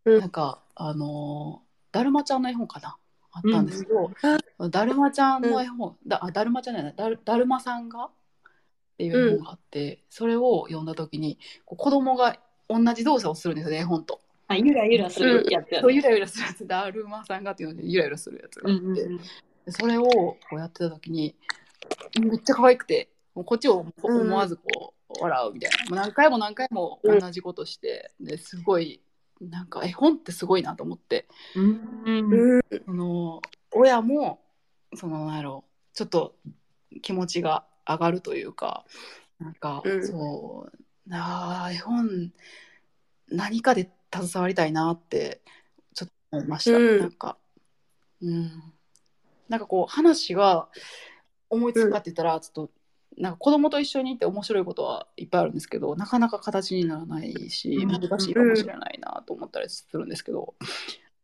[0.05, 0.21] う、うん。
[0.21, 2.97] なんかあのーだるまちゃんの絵本かな
[3.33, 4.11] あったんですけど、
[4.59, 4.71] うん。
[4.71, 8.11] だるまちゃんの絵本、だあだるまちゃんじゃないだるだるまさんがっ
[8.99, 12.39] ていう絵本があって、それを読んだ時にこう子供が
[12.69, 14.21] 同じ動作をするんですよね絵本と。
[14.49, 16.67] あゆらゆらするやつやそうゆらゆらするやつ。
[16.67, 19.17] だるまさんがっていうのでゆらゆらするやつがあって、うんうんうん。
[19.19, 19.25] で
[19.69, 21.35] それをこうやってた時に
[22.21, 29.01] めっちゃ可愛くてもうこっちを思わずこう笑うみたいな、もう何回も何回も同じことして、ですごい
[29.41, 31.27] なんか絵本ってすごいなと思って。
[31.55, 32.33] うん。
[32.33, 34.41] うんその親も
[34.95, 36.35] そのなんやろうちょっと
[37.03, 38.85] 気持ちが上がるというか
[39.39, 40.07] なんか、うん。
[40.07, 40.79] そう
[41.13, 42.33] あー絵本
[43.29, 45.41] 何かで携わりたいなって
[45.95, 46.99] ちょっと思いました、うん。
[46.99, 47.39] なんか
[48.23, 48.63] うん。
[49.49, 50.69] なんかこう話が
[51.49, 52.73] 思いつくかって言ったらちょっと、
[53.19, 57.89] なんか子供と一緒にいて面白いことはいっぱいあるんですけどなかなか形にならないしうん。
[57.89, 60.55] 難しいかもしれないなと思ったりするんですけど、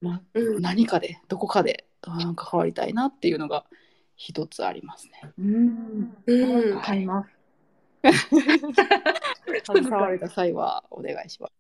[0.00, 0.62] まあ、うん。
[0.62, 3.64] 何かでどこかでうん関わりたいなっていうのが
[4.16, 5.32] 一つありますね。
[5.38, 6.16] うん。
[6.26, 6.80] うん。
[6.80, 7.36] 買います。
[9.64, 11.52] 携われた際はお願いします。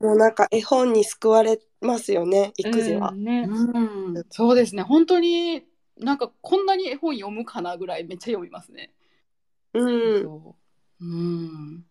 [0.00, 3.10] もうなんか絵本に救われますよね育児は。
[3.10, 3.14] う。
[3.14, 3.48] んね。
[3.48, 4.82] うん、そうですね。
[4.82, 5.64] 本当に
[5.98, 8.92] なんかこんなに絵本読むかなぐらいめっちゃ読みますね。
[9.74, 10.22] うん。
[10.22, 10.56] そ
[11.00, 11.04] う。
[11.04, 11.84] うん。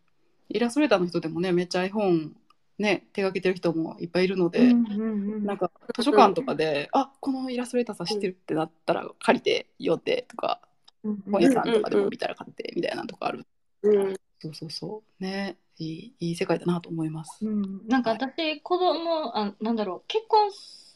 [0.50, 2.36] イラストレーターの人でもねめっちゃ絵本
[2.78, 5.06] ね手がけてる人もいっぱいいるので、うんうんう
[5.40, 5.46] ん。
[5.46, 10.62] なんか図書館とかで、あこのイラストレーターさん知ってるってなったら借りて読んでとか
[11.04, 13.46] うん本屋さんとかでも見たら買ってみたいなとこある。
[13.84, 14.16] うん。
[14.40, 15.24] そうそうそう。
[15.24, 15.58] ね。
[15.78, 17.44] いいいい世界だなと思います。
[17.44, 20.04] うん、なんか私、子供あなんだろう。
[20.08, 20.52] 結婚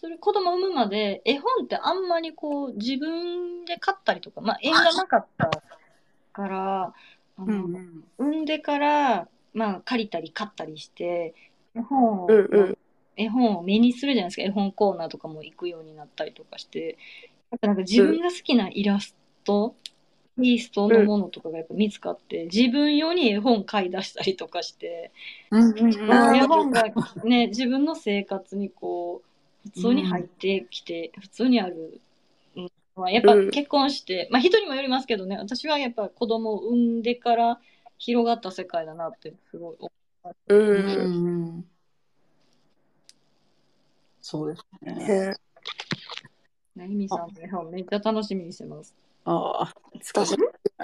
[0.05, 5.49] する子供産むまで絵本ってあんまりこう自分で買ったりとか、まあ、縁がなかった
[6.31, 6.93] から
[7.37, 11.33] あの、うん産んでから、まあ、借りたり買ったりして
[11.75, 12.77] 絵本を、うんうん。
[13.17, 14.43] 絵本を目にするじゃないですか。
[14.43, 16.97] 絵本コーナーとかも行くようになったりとかして。
[17.51, 19.75] やっぱなんか自分が好きなイラスト、
[20.37, 25.11] テイストのものとかがやっぱ見つかって、自分用に絵本買い出したりとかして。
[25.51, 26.83] うんうん絵本が
[27.23, 29.34] ね自分の生活にこう
[29.65, 32.01] 普通に入ってきて、普通にある、
[32.55, 37.59] うんまあ、やっぱうん結婚して、まあ人にもよりますけどね私はやっぱ子供を産んでから
[37.97, 39.91] 広がった世界だなってすごい思
[40.47, 41.65] ううんんうん
[44.21, 44.95] そうですね。
[44.95, 45.33] ね
[46.75, 46.87] うね。
[46.87, 48.95] ひみさんの絵本めっちゃ楽しみにしてます。
[49.25, 50.33] ああ、私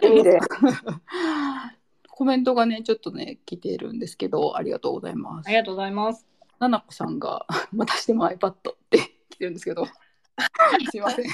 [0.04, 0.40] 意味で
[2.08, 5.56] コメントがね、ちょっとね、来てるんですけど、ありがとうございますあり。
[5.56, 6.31] がとうございます。
[6.62, 9.86] ななこさんが、 またしても iPad って来てるんですけど、
[10.92, 11.26] すいません。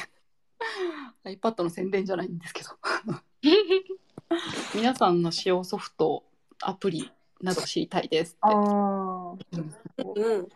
[1.26, 2.70] iPad の宣伝じゃないんですけど、
[4.74, 6.24] 皆さんの使用ソフト、
[6.62, 7.12] アプリ
[7.42, 8.40] など知りたいですって。
[8.44, 8.54] ああ。
[8.54, 9.38] うん
[10.16, 10.48] うん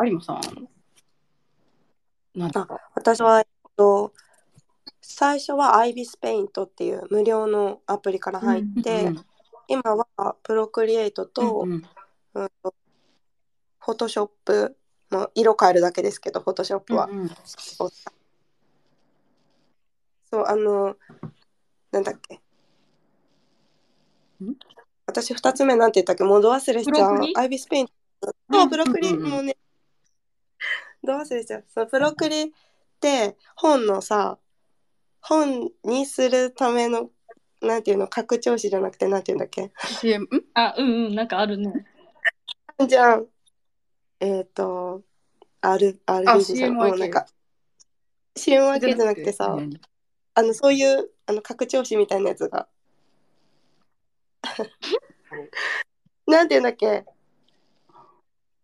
[0.00, 0.68] 有馬さん、
[2.32, 2.68] なか？
[2.94, 3.46] 私は、えっ
[3.76, 4.12] と、
[5.02, 9.26] 最初は IBIS Paint っていう無料のアプリから入って、うん
[9.70, 11.84] 今はプロクリエイトと、うん
[12.34, 12.74] うんと
[13.88, 14.76] フォトショップ
[15.10, 17.30] も色変えるだけですけどフォトショップは、うんうん。
[17.78, 17.90] そう
[20.46, 20.94] あの
[21.90, 22.34] なんだっけ。
[24.44, 24.54] ん？
[25.06, 26.24] 私2つ目なんて言ったっけ？
[26.24, 27.12] もうど忘れしちゃう。
[27.14, 27.86] プロクリ IBIS Paint う
[28.52, 29.30] そうんプロクリうんうんうん。
[29.30, 29.56] もうね。
[31.02, 31.64] ど忘れしちゃう。
[31.72, 32.46] そのプロクリっ
[33.00, 34.36] て本のさ
[35.22, 37.08] 本にするための
[37.62, 38.06] なんていうの？
[38.06, 39.72] 拡張子じゃなくてなんていうんだっけ？
[40.52, 41.86] あ、うんうん、なんかあるね。
[42.86, 43.26] じゃん。
[44.20, 45.02] えっ、と、
[45.60, 46.76] R、あ RBG じゃん。
[46.76, 47.26] CM 分けもうなんか、
[48.36, 49.80] CM 分けじゃなくてさ、何
[50.34, 52.68] あの、そういう、あの、拡張子みたいなやつが。
[56.26, 57.04] なんていうんだっけ？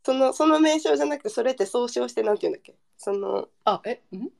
[0.04, 2.76] その、その名称じゃなくて、それって総称してなんていうんだっけ？
[2.96, 4.30] その、あ、え、ん？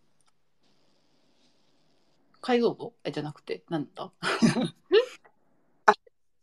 [2.40, 2.92] 解像度？
[3.04, 4.12] え、じゃなくて、なんだ？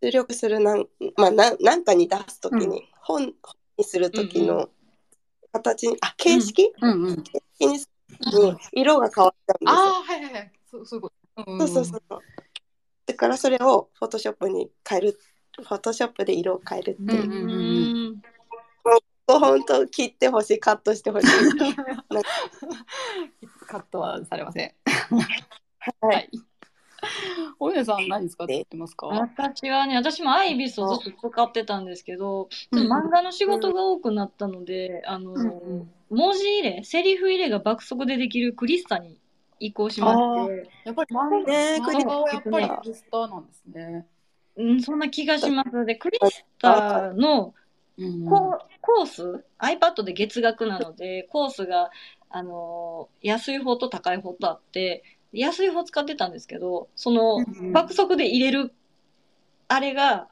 [0.02, 3.36] 出力するなん、まあ、なんなんかに出すときに、う本
[3.82, 4.70] にするときうんの
[5.52, 7.24] 形に、あ、形式、うんうん。
[7.24, 7.90] 形式にす
[8.32, 9.74] るに色が変わっちゃうんですよ。
[9.74, 10.52] ああ、はいはいはい。
[10.70, 11.12] そうそういうこ
[11.44, 11.52] と。
[11.52, 12.22] んんんそうそうそう。
[13.06, 15.20] だからそれをフォトショップに変える、
[15.58, 17.24] フォトショップで色を変えるっていう。
[17.24, 17.58] うんうんうん
[18.14, 18.22] ん。
[19.28, 21.28] 本当切ってほしい、カットしてほしい。
[23.68, 24.76] カットはされません。
[25.80, 26.16] はい。
[26.16, 26.30] はい。
[27.64, 29.06] おねさん何使ってますか？
[29.06, 39.18] 私はね、私もアイビスをずっと使ってたんですけど、漫画の仕事が多くなったので、あの、うん文字入れ、セリフ入れが爆速でできるクリスタに
[39.60, 44.08] 移行しまして、やっぱり漫ね画はやっぱりクリスターなんですね。
[44.58, 45.86] うん、そんな気がします。
[45.86, 47.54] で、クリスタの
[47.98, 51.92] うんココース、iPad で月額なので、コースが、
[52.30, 55.04] あのー安い方と高い方とあって、
[55.34, 58.74] 安い方使ってたんですけど、その、うん爆速で入れる、
[59.68, 60.28] あれが、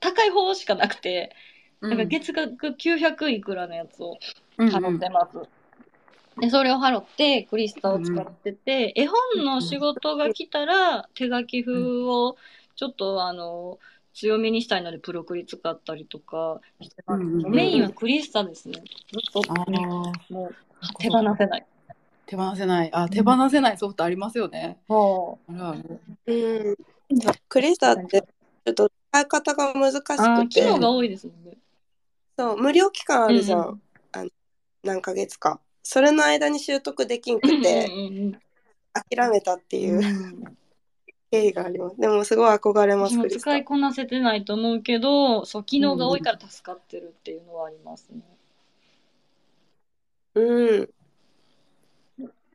[0.00, 1.34] 高い方しかなくて、
[1.80, 4.18] なんか月額900いくらのやつを
[4.58, 5.38] 払ってます。
[6.40, 12.36] で、それを払って、クリスタを使ってて、絵本の仕事が来たら、手書き風を
[12.76, 13.78] ちょっとあの、
[14.14, 17.20] 強めにしたいので、プロクリ使ったりとかしてます。
[17.20, 18.82] うんうんメインはクリスタですね。
[19.12, 19.42] ずっと
[20.30, 20.54] もう
[20.98, 21.66] 手放せない。
[22.26, 22.90] 手放せない。
[22.92, 24.78] あ、手放せないソフトありますよね。
[24.88, 25.74] そあ
[26.26, 26.76] うん。
[27.48, 31.56] クリスタってちょっと使い方が難しくて機能、が多いですもんね。
[32.36, 33.58] そう無料期間あるじゃん。
[33.58, 33.80] うんうん
[34.82, 35.60] 何ヶ月か。
[35.82, 38.38] それの間に習得できんくてうんうんうん
[38.92, 40.56] 諦めたっていううん
[41.30, 41.96] 経緯があります。
[41.98, 43.56] でもすごい憧れます、使。
[43.56, 48.20] いこなせてないと思うけど、そう、機能が多いから助かってるっていうのはありますね。
[50.34, 50.88] うん。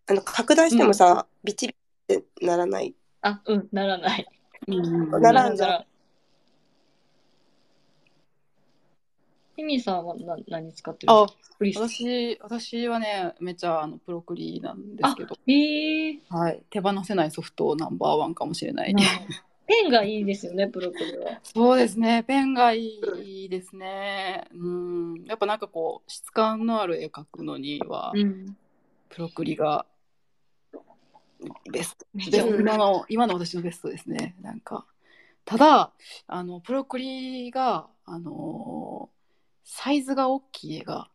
[0.10, 1.74] あの拡大してもさ、ビチビ
[2.10, 2.96] チってならない？
[3.22, 4.26] あ、うん、ならない。
[4.68, 5.86] うんならんじゃん。
[9.56, 11.14] ひみさんはな何使ってる？
[11.14, 11.28] あ、
[11.60, 18.96] クリスタ私、私はね、めっちゃあのプロクリなんですけど、へえはい、手放せないソフトナンバーワンかもしれない。
[19.68, 21.40] ペンがいいですよね、プロクリは。
[21.44, 23.00] そうですね、ペンがい
[23.46, 24.46] いですね。
[24.56, 28.58] うん、やっぱなんかこう、質感のある絵描くのには、ん。
[29.10, 29.86] プロクリが
[31.72, 32.06] ベスト。
[32.14, 34.36] 今の今の私のベストですね。
[34.42, 34.86] なんか
[35.46, 35.92] ただ
[36.28, 39.10] あのプロクリがあの
[39.64, 41.10] サイズが大きい絵が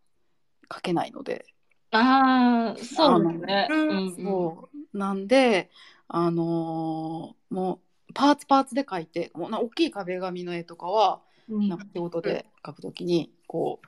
[0.68, 1.46] 描けないので、
[1.90, 3.68] ああ、そうですね。
[3.70, 5.70] うんうんうんそうなんで
[6.08, 13.80] あのもうパーツパーツで描いてもうな大きい壁紙の絵とかはうんなんか仕事で描くときにこ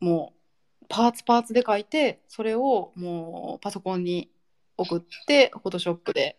[0.00, 0.32] うも
[0.82, 4.30] うパーツパーツで描いてそれをもうパソコンに
[4.76, 6.36] 送ってフォトショップで。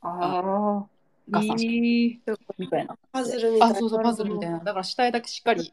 [0.00, 0.86] ああ。
[1.28, 2.96] みたいな。
[3.12, 3.74] パズルみたいな。
[3.74, 4.58] あそうそうパズルみたいな。
[4.58, 5.72] だから下絵だけしっかり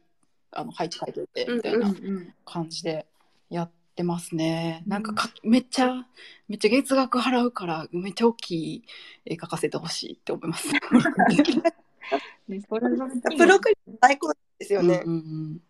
[0.51, 1.81] あの配置書いててみたいうん。
[1.81, 3.05] なうん感じで
[3.49, 6.07] やってますね、なんかかめっちゃ
[6.47, 8.83] めっちゃ月額払うからめっちゃ大きい
[9.25, 10.69] 絵描かせてほしいって思います。
[12.47, 15.03] ねそれがプロクリエイト最高ですよね。
[15.05, 15.19] うんうんう
[15.53, 15.61] ん。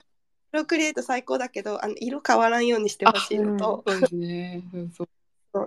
[0.51, 4.63] プロクリエイト最高だけど、あの色変わらんようにしてほしいのと、そうですね。
[4.95, 5.09] そう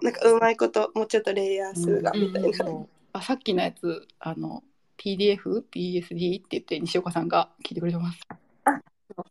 [0.03, 2.53] なんかうまいこともうちょっとレイヤー数がみたいな。
[2.53, 4.63] そうあさっきのやつあの
[4.99, 8.21] PDF、PSD って言って西岡さんが聞いてくれてます。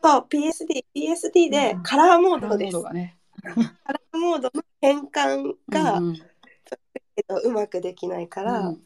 [0.01, 2.73] そう PSD、PSD でカラーモードです。
[2.75, 3.17] モードがね。
[3.43, 6.17] カラーモードの変換が、うんうん
[7.17, 8.81] えっと、うまくできないから、うん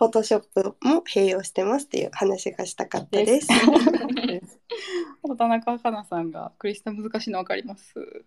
[0.00, 3.48] フォトショップも併用してますっていう話がしたかったです。
[3.52, 8.19] あと 田中かなさんがクリスタ難しいの分かります？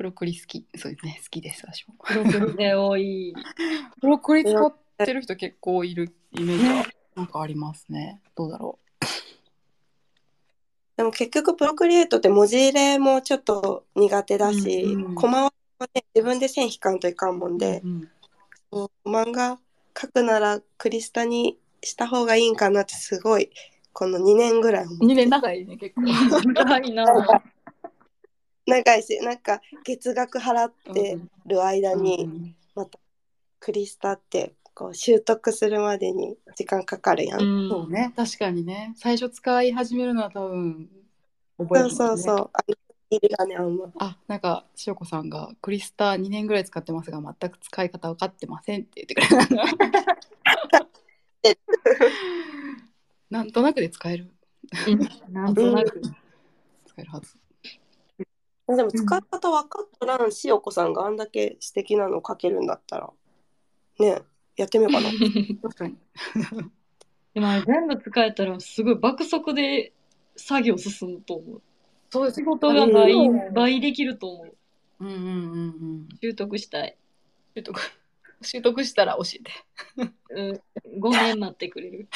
[0.00, 0.04] って。
[0.04, 0.66] プロクリ好き。
[0.76, 1.94] そうですね、好きです、私も。
[2.02, 3.34] プロクリで多い。
[4.00, 6.86] プロクリ使ってる人結構いるイメージが
[7.16, 8.20] なんかありますね。
[8.34, 8.78] どうだろ
[10.96, 15.52] でも結局プロクリエイトって文字入れもちょっと苦手だし、うんうんコマは
[15.94, 17.58] ね自分で線引かんといかんもんう。
[17.58, 18.10] でう、ん
[18.70, 19.58] そう漫画
[19.94, 23.50] 描くならクリスタにした方がいいんかなってすごい
[23.92, 26.02] この2年ぐらい思って2年長いね、結構。
[26.52, 27.04] 長いな。
[28.70, 32.56] 長いしなんか月額払ってる間うにん
[33.60, 37.40] クリスタってこう習得するまでに時間かかるやん。
[37.42, 38.94] うんそうね、確かにね。
[38.96, 40.88] 最初使い始めるのは多分
[41.58, 42.50] 覚えるそうそうそう。
[42.52, 42.74] あの
[43.10, 43.92] いるよねあんま。
[43.98, 50.88] あ、なんか、しおこさんが、クリスタ2年ぐらい使ってますが、全く使い方分かってませんって言ってくれた。
[53.30, 54.32] なんとなくで使える。
[55.28, 56.00] なんとなく。
[56.86, 57.36] 使えるはず。
[58.76, 63.10] でも使い方分かっとらんしおこさんがあんだけ素敵なの書けるんだったら
[63.98, 64.22] ね
[64.56, 65.08] やってみようかな。
[65.62, 65.96] 確かに。
[67.66, 69.92] 全部使えたらすごい爆速で
[70.36, 71.62] 作業進むと思う。
[72.10, 74.56] そうです仕事が倍うん倍できると思う。
[75.00, 75.28] うんうんうんう
[76.02, 76.08] ん。
[76.20, 76.96] 習得したい。
[77.54, 77.80] 習得、
[78.42, 79.52] 習得したら教えて。
[80.30, 80.52] う
[80.98, 82.08] ん、5年待ってくれる。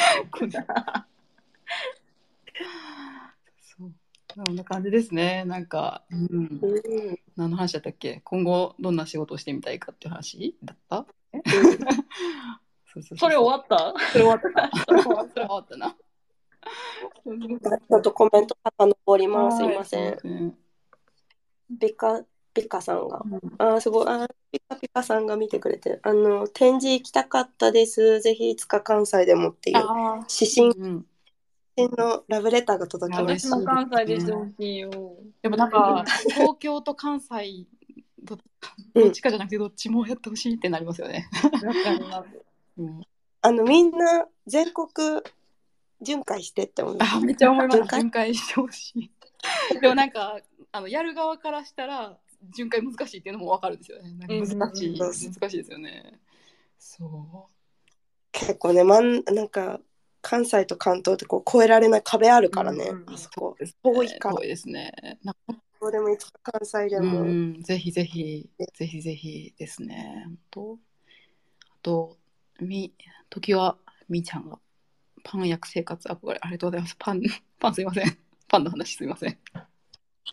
[4.35, 5.45] こんな感じですね。
[5.45, 6.59] なんか、うん。
[6.63, 8.21] うん何の話だったっけ？
[8.25, 11.07] 今後どんな仕事をしてみたいかっていう話だった？
[12.93, 13.95] そうそうそうそれ終わった？
[14.13, 14.71] それ終わったな。
[14.87, 15.97] それ終わったな。
[15.97, 19.59] ちょっとコメント遡ります。
[19.59, 20.13] すいません。
[20.13, 20.59] ん。
[21.81, 22.23] ピカ、
[22.53, 23.23] ピカさんが。
[23.25, 24.07] うんあー、すごい。
[24.09, 26.01] あー、ピカピカさんが見てくれてる。
[26.05, 28.21] あの、展示行きたかったです。
[28.21, 29.77] ぜひいつか関西でもっていう。
[29.79, 31.05] あ指針
[31.77, 34.91] うん、のラブレターが届きまし私も関西でしてほしいよ。
[35.43, 37.67] でもなんか東京と関西
[38.23, 38.39] ど
[38.95, 41.29] どっちかじゃなくてどっちもやってほしいってなりますよね。
[41.43, 42.43] わかります。
[42.79, 43.09] うん、た。
[43.43, 44.89] あの、みんな全国
[46.01, 46.99] 巡回してって思う。
[47.01, 47.79] あめっちゃ思います。
[47.79, 48.01] 巡回？
[48.01, 49.11] 巡回してほしい。
[49.81, 50.39] でもなんか
[50.73, 52.17] あのやる側からしたら
[52.57, 54.15] 巡回難しいっていうのもわかるんですよね。
[54.15, 56.21] なんか難しい、うんうんうん難しいですよね。
[56.79, 57.49] そ
[58.33, 59.81] 結構ね、まん、なんか、
[60.25, 63.57] 関西と関東ってこう越えられない壁あるからね、うんうんあそこ。
[63.61, 63.65] う。
[63.83, 65.19] 遠いから遠いですね。
[65.23, 65.35] ど
[65.79, 67.25] こでもいつか関西でうも。
[67.25, 70.23] ん、ぜひぜひ、ぜひぜひですね。
[70.25, 70.79] 本当
[71.71, 72.17] あと、
[72.59, 72.95] み、
[73.29, 73.77] 時は
[74.09, 74.59] みーちゃんが
[75.23, 76.97] パン焼く生活憧れ、ありがとうございます。
[76.99, 77.21] パン、
[77.61, 78.19] パンすいません。
[78.49, 79.31] パンの話すいません。
[79.31, 79.35] い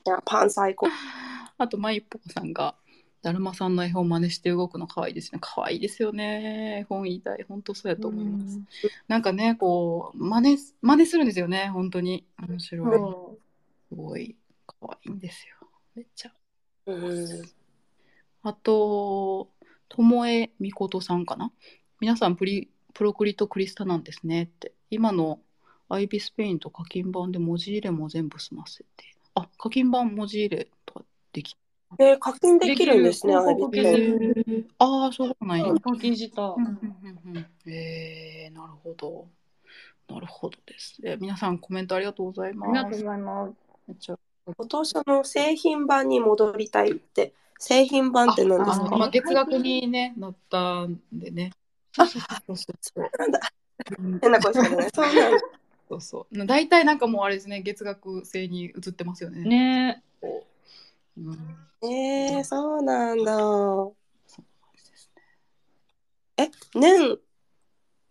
[0.05, 0.87] や、パン最高。
[1.57, 2.75] あと、まいっぽこさんが、
[3.21, 5.39] だるまさんの絵本真似して動くの可愛いですね。
[5.41, 6.79] 可愛いですよね。
[6.81, 7.45] 絵本言いたい。
[7.47, 8.59] 本当そうやと思います。
[9.07, 11.69] なんかね、こう、真似す、真似するんですよね。
[11.69, 12.25] 本当に。
[12.39, 12.97] 面白い。
[12.97, 13.37] そ
[13.89, 15.67] すごい可愛いんですよ。
[15.95, 16.33] めっちゃ。
[16.87, 17.27] うん。
[18.43, 19.49] あと、
[19.87, 21.51] ともえみことさんかな。
[21.99, 24.73] 皆さんプリ、プロクリとクリスタなんですねって。
[24.89, 25.39] 今の
[25.89, 28.87] アイビスペインと課金版で文字入れも全部済ませて。
[29.35, 31.55] あ、課金版文字入れとかでき
[31.99, 33.43] えー課金できるんですね、ああ、
[35.11, 35.71] そうなんや。
[35.71, 35.79] う。
[35.79, 36.55] 課金した。
[37.65, 39.27] えー、なるほど。
[40.07, 40.99] なるほどです。
[41.03, 43.03] え皆さんコメントありがとうございまありがとうす。
[43.03, 43.53] ございます。
[43.87, 48.97] めっちゃ今年の製品版に戻りたいって、製品版って何ですか？
[48.97, 51.51] まあ、月額にね、なったんでね。
[51.97, 52.21] あそう
[52.57, 53.09] そうそう。
[53.19, 53.39] なんだ
[53.99, 54.89] うん変な声しか出ない。
[54.93, 55.39] そうなんだ。
[55.89, 56.45] そうそう。
[56.45, 59.43] 大体なんかもうあれですね、月額制に移ってますよね。
[59.43, 60.03] ね
[61.17, 61.37] うん、
[61.83, 63.91] えー、そうなんだ。
[66.37, 67.17] え、年、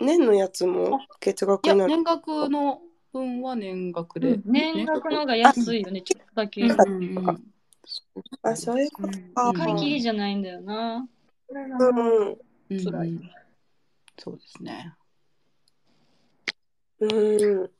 [0.00, 1.92] 年のやつも月額いや、になる？
[1.92, 2.80] 年額の
[3.12, 4.40] 分は年額で。
[4.44, 6.62] 年額の方が安いよね、ちょっとだけ。
[6.62, 7.52] うんうん
[8.42, 9.48] あ、そういうことか。
[9.48, 11.08] うん買い切りじゃないんだよな。
[11.48, 12.28] うん。
[12.28, 13.20] うん辛い
[14.18, 14.94] そうですね。
[17.00, 17.70] うん。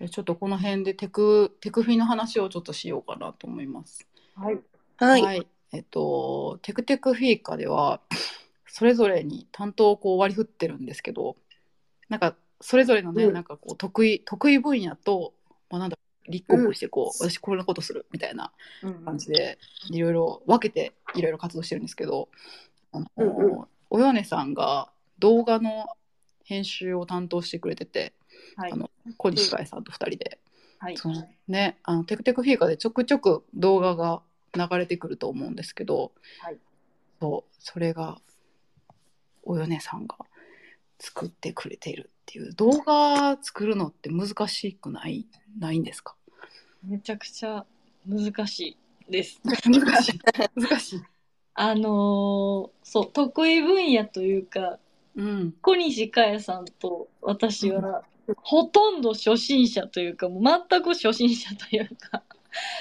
[0.00, 4.06] えちょっとこの辺でテクテクフィの話をちょっとしようかなと思います。
[4.34, 4.58] はい。
[4.98, 5.46] はい。
[5.72, 8.00] えっと、テクテクフィーカでは、
[8.66, 11.36] それぞれに担当をこう割り振ってるんですけど、
[12.08, 13.34] なんか、それぞれのね、うん。
[13.34, 15.34] なんかこう、得意、得意分野と、
[15.70, 18.52] まあ、なんだ立候補してこう、私こんなことするみたいな
[19.04, 19.58] 感じで、
[19.90, 22.28] いろいろ分けて、いろいろ活動してるんですけど、
[22.92, 25.86] あの、うんうおよねさんが動画の
[26.44, 28.12] 編集を担当してくれてて、
[28.56, 28.72] はい。
[28.72, 28.76] あ。
[28.76, 30.38] の小西かえさんと2人で、
[30.78, 30.96] はい。
[30.96, 34.22] そのね、あのテクテクフィーカでちょくちょく動画が
[34.54, 36.58] 流れてくると思うんですけど、はい。
[37.20, 38.18] そうそれが
[39.42, 40.16] およねさんが
[40.98, 42.54] 作ってくれているっていう。
[42.54, 45.26] 動画作るのって難しくない？
[45.58, 46.16] ないんですか？
[46.82, 47.64] めちゃくちゃ
[48.06, 48.76] 難し
[49.08, 49.40] いです。
[49.44, 50.20] 難しい。
[50.60, 51.02] 難しい。
[51.54, 54.78] あのーそう、得意分野というか、
[55.14, 58.04] うん、小西かやさんと私は、
[58.38, 62.24] ほとんど初心者というか、もう全く初心者というか、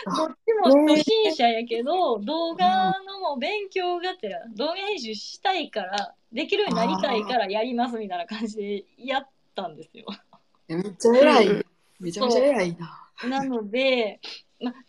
[0.05, 10.05] どっちも初心者やけど、動画のもう勉強がてら、動画編集したいから、できるようになりたいからやりますみたいな感じでやったんですよ。
[10.67, 11.65] めっちゃ偉いうん
[11.99, 13.09] めちゃめちゃ偉いな。
[13.29, 14.19] なので、
[14.59, 14.79] まあ、か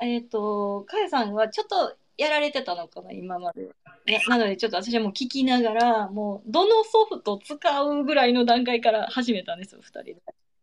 [0.00, 3.68] え、えっ、と、かえさんはちょっとやられてたのかな、今まで。
[4.06, 10.16] ね、なので、ちょっと私はもう聞きながら、もう、どのソフト使うぐらいの段階から始めたんですよ、二人で。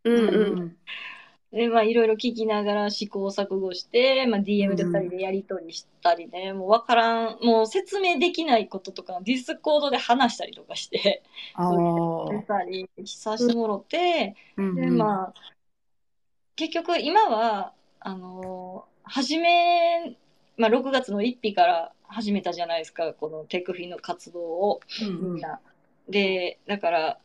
[0.04, 0.78] うんうん。
[1.52, 11.24] で、まあ、いろいろ聞きながら試行錯誤して、まあ、DM で二人でやり取りしたりね、もうわからん、もう説明できないこととか、ディスコードで話したりとかして、
[11.56, 11.72] ああ、
[12.42, 14.98] したりさせてもろて、で、うんうん。
[14.98, 15.34] まあ、
[16.56, 20.18] 結局今は、あのー初め、
[20.58, 24.80] まあ、6月の1日から始めたじゃないですか、このテクフィの活動を。
[25.02, 25.34] うん。
[25.34, 25.60] みんな。
[26.08, 27.20] で、だから、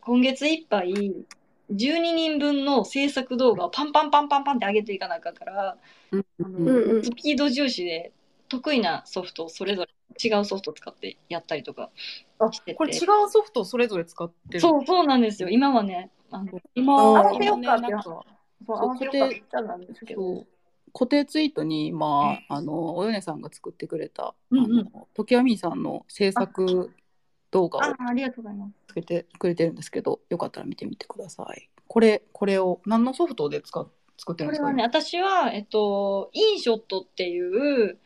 [0.00, 1.26] 今月いっぱい、
[1.70, 5.76] 12人分の制作動画をパンパンパンパンパンって上げていかなあかんから、
[6.12, 6.96] うんうんうん。
[6.96, 8.12] うんスピード重視で
[8.48, 9.90] 得意なソフトをそれぞれ
[10.22, 11.90] 違うソフトを使ってやったりとか
[12.38, 12.74] あしてて。
[12.74, 15.48] これ違うソフトをそれぞれ使ってるそう、そうなんですよ。
[15.48, 19.42] 今はね、あの今合わせようかって。
[20.92, 24.80] 固定ツイートに、まあ、あのおよねさんが作ってくれた、うんうん。
[24.80, 26.90] あの時はみーさんの制作
[27.50, 28.72] 動画をあありがとうございます。
[28.88, 31.68] つけてくれてるんですけど、よかったら見てみてください。
[31.86, 33.88] これ、これを何のソフトで使っ
[34.18, 34.64] 作ってるんですか？
[34.64, 37.98] これはね、私は、えっと、インショットっていう、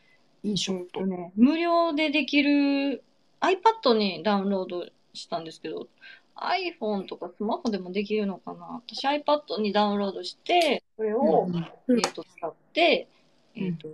[0.45, 1.07] 印象とえっと。
[1.07, 3.03] ね、無料でできる
[3.41, 5.89] iPad にダウンロードしたんですけど、
[6.37, 8.83] iPhone とかスマホでもできるのかな？
[8.87, 11.59] 私 iPad にダウンロードして、それを、うんう
[11.95, 13.09] んえっと、使って、
[13.57, 13.89] うんえっと、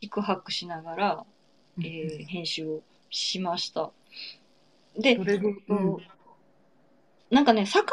[0.00, 1.24] キックハックしながら、
[1.78, 2.80] うんえー編集を
[3.10, 3.90] しました。
[5.00, 5.96] で、うん
[7.30, 7.84] なんかね、魚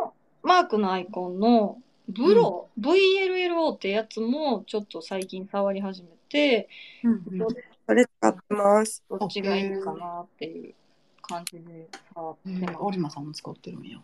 [0.00, 1.78] のマークのアイコンの
[2.08, 6.68] ブロ、VLLO ってやつもちょっと最近触り始めて、
[7.02, 7.48] うんど
[7.88, 9.02] それ使ってます。
[9.08, 10.74] どっちがいいかなっていう
[11.22, 12.74] 感じで触ってうんます。
[12.80, 13.98] 有馬さんも使ってるんや。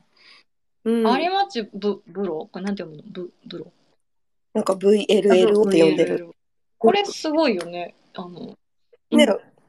[0.84, 0.96] うん。
[0.98, 3.12] 有馬町ブブロこれなんて読むの？
[3.12, 3.72] ブブロ
[4.54, 6.28] なんか VLLO って呼んでる。。
[6.78, 7.94] これすごいよね。
[8.14, 8.56] あの、
[9.12, 9.26] ね、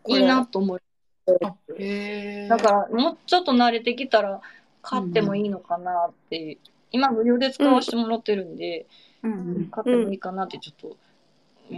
[0.07, 0.81] いいなと思う。
[1.28, 2.47] あ、へえ。
[2.47, 4.41] だから、もうちょっと慣れてきたら
[4.82, 6.57] 買ってもいいのかなって、
[6.91, 8.86] 今無料で使わせてもらってるんで、
[9.24, 10.95] うんうん買ってもいいかなってちょっと、うん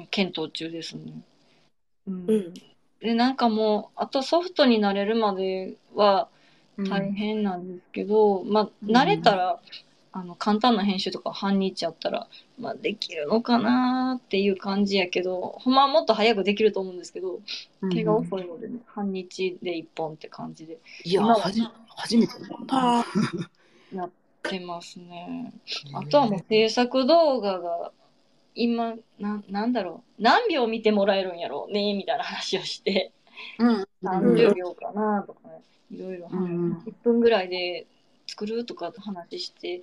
[0.09, 1.13] 検討中ですね。
[2.07, 2.53] うんうん。
[2.99, 6.27] で、なんかもう、あとソフトになれるまでは
[6.77, 9.59] うん大変なんですけど、まあ、慣れたら、
[10.15, 17.41] あの、簡単な編集とか半日やったら、まあ、できるのかなっていう感じやけど、ほんまはもっと早くできると思うんですけど、
[17.91, 20.77] 手が遅いのでね、半日で一本って感じで。
[21.03, 22.33] いや、今ははじ初めて
[22.65, 23.05] だ
[23.93, 24.09] やっ
[24.41, 25.51] てますね。
[25.93, 27.91] あとはもう制作動画が、
[28.55, 33.11] 今、ななんだろう、何秒見てもらえるんやろうね、みたいな話をして、
[33.59, 33.85] うん。
[34.01, 35.61] 30秒かなとかね、
[35.91, 37.85] いろいろ、うん1分ぐらいで
[38.35, 39.81] 作るとか話して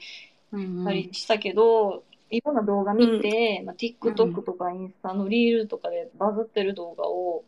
[0.52, 7.44] うんたりしたけど、いろんな動画見て、まあ、TikTok とかインスタのリールとかでバズってる動画を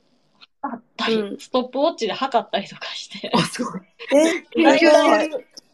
[0.63, 3.83] 測ったり、うんストップウォッチで測ったりとかして、あ、すごい。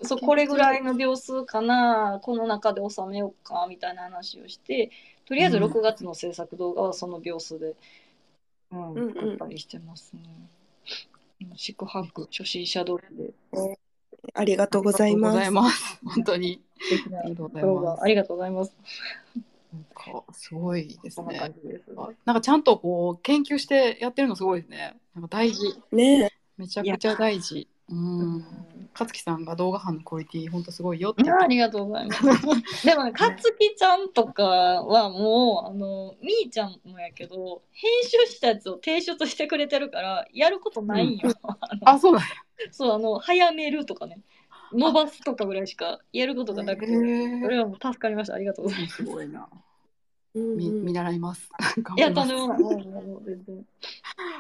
[0.03, 4.91] そうこれぐらいの秒数かな、この中で収めようかみたいな話をして、
[5.27, 7.77] とりあえずうん6月の制作動画はその秒数で、
[8.73, 10.23] うん、うんうん撮ったりしてますね。
[10.25, 10.51] うん
[11.57, 13.33] 四苦八苦、初心者同士で。
[14.35, 15.39] ありがとうございます。
[15.39, 16.01] ありがとうございます。
[16.05, 16.61] 本当に。
[17.23, 18.77] ありがとうござい動ます画、ありがとうございます。
[19.73, 21.53] なんか、すごいですね。
[22.25, 24.97] なんかちゃんとこう、研究してやってるのすごいですね。
[25.15, 25.61] なんか大事。
[25.93, 27.69] ねめちゃくちゃ大事。
[27.89, 28.45] うん。
[28.93, 32.23] 勝木さんが動画班のクオリティ、本当すごいよってありがとうございます。
[32.87, 41.33] でもね、かつきちゃんとかはもう、あの、みーちゃんもやけど、編集したやつを提出してくれてるから、やることないんよ。
[41.43, 42.29] あのあ、そうなんや。
[42.73, 44.21] そう、あの、早めるとかね、
[44.73, 46.87] 伸ばすとかぐらいしかやることがなくて、
[47.43, 48.35] それはもう助かりました。
[48.35, 48.97] ありがとうございます。
[48.97, 49.49] すごいな。
[50.35, 51.51] うんみ見習います。
[51.83, 52.61] 頑いや、とんでもない。
[52.61, 53.67] もうもう全然。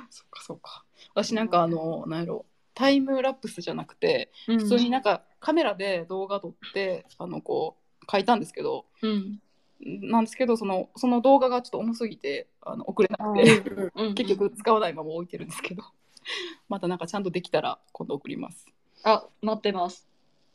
[0.08, 0.84] そっかそっか。
[1.14, 9.40] 私なんかあの、なんやろ、タイムラプスじゃなくて、普普通になんかカメラで動画撮って、あの、こう、書いたんですけど、うん。
[9.80, 14.14] なんですけど、その、その動画がちょっと重すぎて、あの、送れなくあて、うんうん。
[14.14, 15.82] 結局使わないまま置いてるんですけど、
[16.68, 18.66] またなんかちゃんとできたら今度送ります。
[19.04, 20.06] あ、待ってます。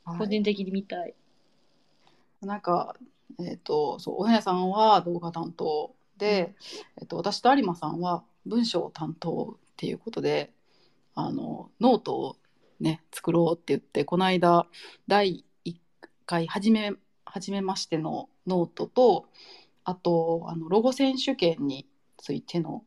[0.03, 1.15] はい個人的に見たい。
[2.41, 2.95] なんか、
[3.39, 6.53] えっ、と、そう、お姉さんは動画担当で、
[7.01, 10.53] えっ、と、私と有馬さんは文章担当っていうことで、
[11.15, 12.37] あの、ノートを
[12.79, 14.67] ね、作ろうって言って、この間、
[15.07, 15.75] 第1
[16.25, 16.93] 回、はじめ、
[17.25, 19.27] はじめましてのノートと、
[19.83, 21.87] あと、あの、ロゴ選手権に
[22.17, 22.83] ついての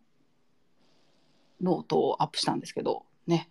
[1.60, 3.48] ノートをアップしたんですけど、ね。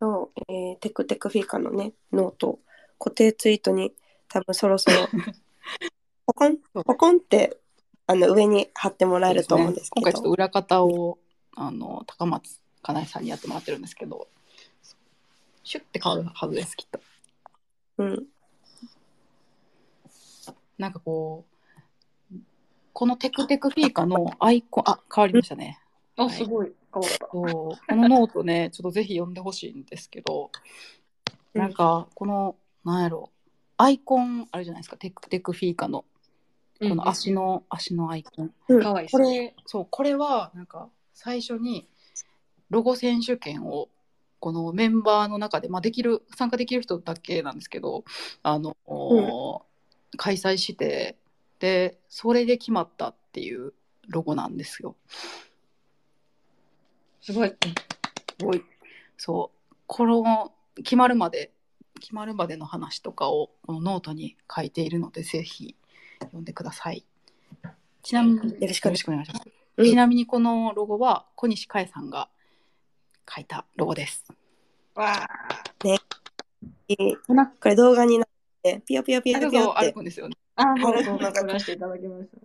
[0.00, 2.58] そう、えーテクテクフィーカのね、ノート、
[2.98, 3.92] 固定ツイートに
[4.28, 4.96] 多分そろそろ、
[6.26, 7.56] ポコン、ポコンって
[8.06, 11.18] あの上に貼ってもらえると思うんですけ今回ちょっとど、裏方を
[11.54, 14.28] あの高松かなえさんにやってもらってるんですけど
[15.62, 17.00] シュッて変わるはずですきっと。
[17.98, 18.26] うん、
[20.78, 21.44] なんかこ
[22.32, 22.36] う
[22.94, 25.78] このテクテクフィーカのアイコンあ変わりましたね
[26.18, 26.34] あ、はい。
[26.34, 26.72] すごい。
[26.92, 27.26] 変わった。
[27.26, 30.50] このノートね ちょっとぜひ読んでほしいんですけど
[31.54, 31.60] うん。
[31.60, 33.30] なんかこのなんやろ。
[33.76, 34.96] アイコンあるじゃないですか。
[34.96, 36.04] テクテクフィーカの。
[36.80, 38.54] この足の、足のアイコン。
[38.68, 38.82] うん。
[38.82, 41.88] かわいいこれそうこれはなんか最初に
[42.70, 43.88] ロゴ選手権を
[44.40, 48.04] このメンバーの中で、まあ、できる参加できる人だけなんですけど
[48.42, 48.76] あの、
[50.16, 51.16] 開催して
[51.58, 53.74] でそれで決まったっていう
[54.08, 54.96] ロゴなんですよ。
[57.28, 57.48] すごい。
[58.40, 58.64] すごい
[59.18, 61.52] そうこの決まるまで
[62.00, 65.76] 決まるまでの話とかをこのノートに書いているのでぜひ
[66.20, 67.04] 読んでください。
[68.02, 69.42] ちなみによろしくお願いします。
[69.76, 72.28] うんちなみにこのロゴは小西佳恵さんが
[73.32, 74.24] 書いたロゴです。
[74.94, 75.28] わあ。
[77.60, 78.28] これ動画になっ
[78.62, 80.02] て、ピヨピヨピヨピヨって。
[80.02, 80.36] ですよね。
[80.56, 80.74] あ。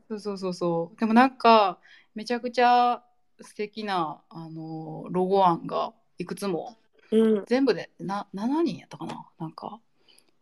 [0.07, 0.99] そうそうそうそう。
[0.99, 1.79] でもなんか
[2.13, 3.03] めちゃくちゃ
[3.41, 6.77] 素敵なあのロゴ案がいくつも。
[7.11, 7.45] うん。
[7.45, 9.25] 全部でな7人やったかな？
[9.39, 9.79] なんか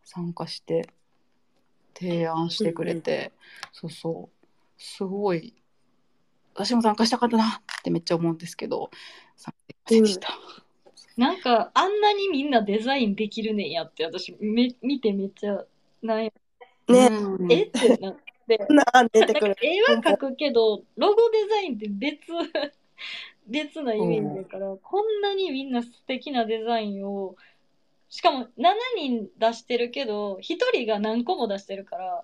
[0.04, 0.90] 参加して
[1.94, 3.32] 提案してくれて、
[3.72, 4.46] そうそう。
[4.78, 5.54] すごい。
[6.54, 7.62] 私も参加したかったな。
[7.80, 8.90] ってめっちゃ思うんですけど。
[9.36, 10.20] 参加できません。
[11.18, 15.66] なんか、あんなにみんなデザインできるねんやって、私、め見てめっちゃ、
[16.02, 16.32] なんや、
[16.88, 17.08] ね。
[17.08, 17.52] うん。
[17.52, 17.64] え？
[17.64, 18.18] ってなっ
[18.48, 18.66] て。
[18.70, 19.48] な案出てくる。
[19.48, 19.82] なんか絵
[20.12, 22.32] は描くけど、ロゴデザインって別、
[23.48, 27.36] 別なイメージだから、こんなにみんな素敵なデザインを、
[28.10, 32.24] しかも7人出してるけど、1人が何個も出してるから、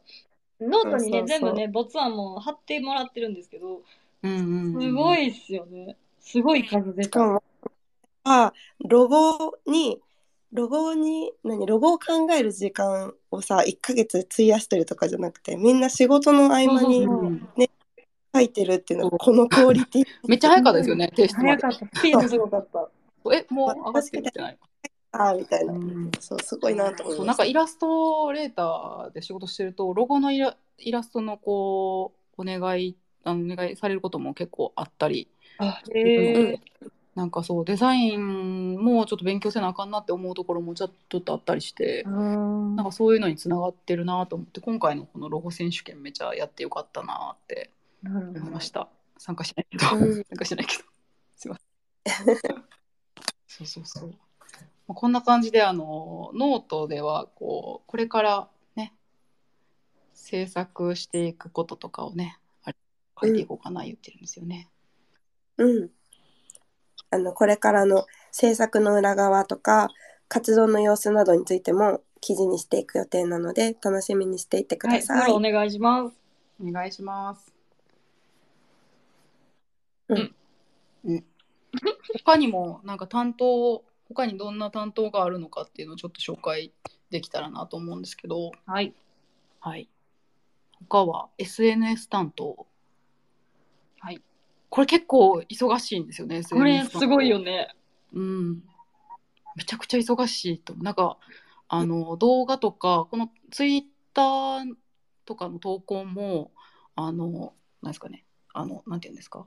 [0.61, 3.82] ノートにね、全部ね、没案も貼ってもらってるんですけど、
[4.23, 5.95] うんうんうんすごいっすよね。
[6.19, 7.03] すごい数出。
[7.03, 7.41] した
[8.23, 9.99] あ、ロゴに、
[10.51, 17.49] ロゴに、何、ロゴを考える時間をさ、1ヶ月費やしてるとかじゃなくて、みんな仕事の合間にそうそううん
[18.38, 20.06] 書いてるっていうのが、このクオリティ。
[20.28, 21.78] めっちゃ早かったですよね 提出早かった。
[21.78, 22.90] スピードすごかった。
[23.34, 24.58] えもう上がってるってない
[25.12, 25.74] あみたいな。
[25.74, 35.28] うんそう、すごいなと思いなんかイラストレーターで仕事してるとロゴのイライラストのこうお願いあのお願いされることも結構あったり
[35.58, 36.60] あ、うんへえ。
[37.18, 40.92] なんかそうデザインもちょっと勉強せなあかんなって思うところもちょっ
[41.24, 47.72] とあったりしてなんかそういうのにつながってるなと思って今回のこのロゴ選手権めちゃやってよかったなって
[48.04, 50.84] なるました参加しないけど、うん参加しないけど
[51.36, 51.58] すいま
[52.06, 52.64] せん
[53.48, 54.16] そうそうそうま
[54.89, 58.93] あこんな感じであのノートではこうこれからね
[60.14, 62.38] 制作していくこととかをね
[63.20, 64.70] 書いていこうかな言ってるんですよね。
[65.58, 65.89] うん。
[67.10, 69.89] あの、これからの制作の裏側とか、
[70.28, 75.18] 活動の様子などについても記事にしていく予定なので、楽しみにしていてくはい、ださい。
[75.22, 76.18] フォローお願いします。
[76.62, 77.57] お願いします。
[80.10, 80.36] うん
[81.05, 81.26] うん。
[82.20, 86.72] 他にもなんか担当他にどんな担当があるのかっていうのをちょっと紹介
[87.10, 88.93] できたらなと思うんですけど、はい。
[89.60, 89.89] はい。
[90.89, 92.68] 他は SNS 担当。
[93.99, 94.22] はい。
[94.70, 96.43] これ結構忙しいんですよね。
[96.43, 97.39] これ SNS 担当すごいよ。
[97.39, 97.74] ね。
[98.14, 98.64] うん。
[99.55, 100.84] めちゃくちゃ忙しいと思う。
[100.84, 101.18] なんか
[101.70, 103.84] あの動画とかこのツイッ
[104.14, 104.74] ター
[105.26, 106.51] とかの投稿も
[106.95, 109.45] あのなんですかねあのなんていうんですか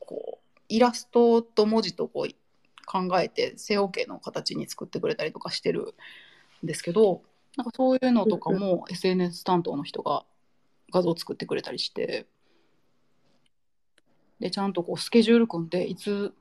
[0.00, 2.34] こうイラストと文字とこう
[2.86, 5.94] 考えて正方形の形に作ってくれたりとかしてる
[6.64, 7.22] んですけど
[7.56, 10.24] なんかそういうのとかも SNS 担当の人が
[10.92, 12.26] 画像を作ってくれたりして
[14.40, 16.32] でちゃんとこうスケジュール組んでいつ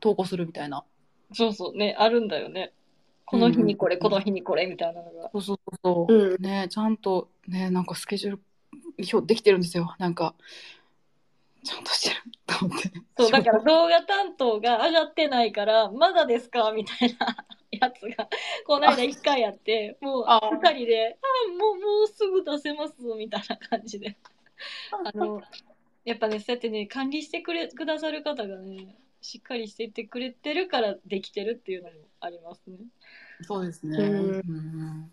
[0.00, 0.84] 投稿するみたいな
[1.32, 2.72] そうそうね、あるんだよね。
[3.24, 5.30] この日にこれ、うんこの日にこれみたいなのが。
[5.32, 6.42] そうそうそううん。
[6.42, 8.42] ねちゃんとねなんかスケジュール
[9.12, 10.34] 表できてるんですよなんか
[11.66, 16.72] ちゃんとしてると思ってそう、だから動画担当が上がってないから、まだですか？
[16.72, 17.36] みたいな
[17.72, 18.28] やつが、
[18.66, 24.16] この間一回やって、もうあ二人で、あ、もう、もうすぐ出せます、みたいな感じで。
[25.04, 25.42] あの、
[26.04, 32.76] やっぱね、そうやってね、管理してくれ、くださる方がね、しっかりしていってくれてるからできてるっていうのもありますね。
[33.42, 35.10] そうですねうんうん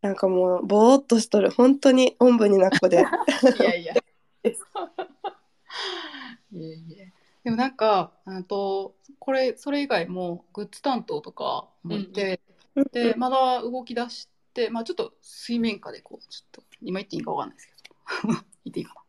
[0.00, 1.52] なんかもう、ぼーっとしとる。
[1.52, 3.04] 本当におんぶになっこで。
[3.60, 3.94] いやいや。
[6.52, 7.12] いえいえ。
[7.44, 12.40] でもなんか、あと、これ、それ以外も、グッズ担当とかもいて、
[12.92, 17.94] で、まだ動き出して、まあちょっと水面下で、こう、ちょっと、今言っていいかわかんないですけど、
[18.64, 19.02] 言っていいかな。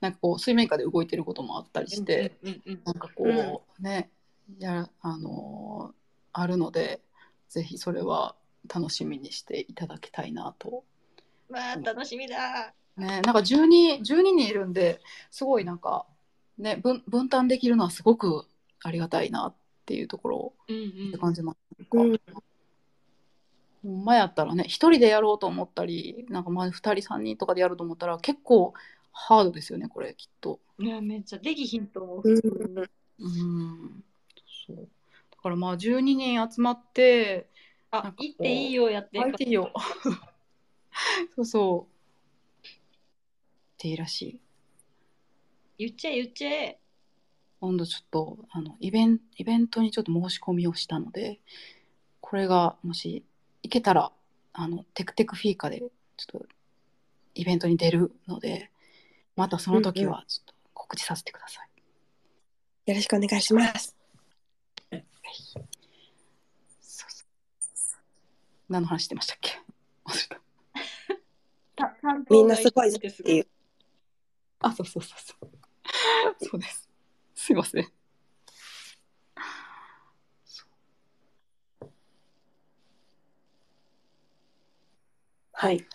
[0.00, 4.10] なんかこう、水面下で動いてることもあったりして、うんうんなんかこう、ね、
[4.58, 5.94] や、あのー
[6.36, 7.00] あるので、
[7.48, 8.34] ぜひそれは
[8.72, 10.82] 楽しみにしていただきたいなと
[11.48, 11.54] うん。
[11.54, 12.74] わあ、楽しみだ。
[12.96, 16.06] ね、なんか 12, 12人いるんですごいなんか、
[16.58, 18.46] ね、分分担できるのはすごく
[18.82, 19.54] ありがたいなっ
[19.86, 21.18] ていうところうんうんって。
[21.18, 21.58] 感じます。
[21.92, 22.20] うん
[23.82, 28.72] ほんまやったらね一人でやろうと思ったりなんかまあ2人3人とかでやると思ったら結構
[29.12, 30.58] ハードですよねこれきっと。
[30.78, 32.22] いや、めっちゃできひんと思う。
[32.24, 32.38] うん
[33.18, 34.04] うん
[34.66, 34.82] そうだ
[35.42, 37.46] からまあ12人集まって
[37.90, 39.20] あ行っていいよ、やって。
[39.20, 39.70] 相手よ
[41.36, 41.93] そうそうっ
[43.84, 44.40] ていいらしい。
[45.78, 46.78] 言っちゃえ、言っちゃえ。
[47.60, 51.40] 今度ちょっとあのイベンイベントにちょっと申し込みをしたので
[52.20, 53.24] これがもし
[53.62, 54.12] 行けたら
[54.52, 56.46] あのテクテクフィーカでちょっと
[57.34, 58.70] イベントに出るので
[59.34, 62.90] またその時はちょっと告知させてください。
[62.90, 63.96] よろしくお願いします。
[64.90, 65.00] そう
[66.82, 68.02] そう
[68.68, 69.58] 何の話してましたっけ？
[70.04, 70.36] 忘れ
[71.76, 71.86] た。
[71.88, 73.46] た担みんなすごいっていう。
[74.64, 75.50] あ、そうそうそうそう。
[76.40, 76.88] そうです。
[77.34, 77.86] すいません。
[85.52, 85.86] はい。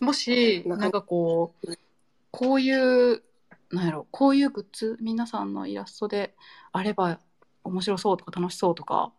[0.00, 1.78] もし、なんかこう、
[2.30, 2.72] こうい
[3.14, 3.22] う、
[3.70, 6.34] なんやろ、こういうグッズ、皆さんのイラストで
[6.72, 7.20] あれば
[7.64, 9.12] 面白そうとか楽しそうとか、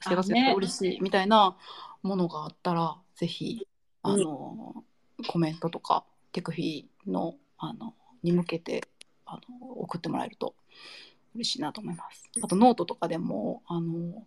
[0.00, 1.56] 生活やって嬉しいみたいな
[2.02, 3.66] ものがあったら、ぜひ、
[4.02, 4.84] あの、
[5.28, 8.82] コメントとか、テクフィの、あの、に向けて、
[9.26, 10.54] あの、送ってもらえると
[11.34, 12.30] 嬉しいなと思います。
[12.42, 14.24] あと、ノートとかでも、あの、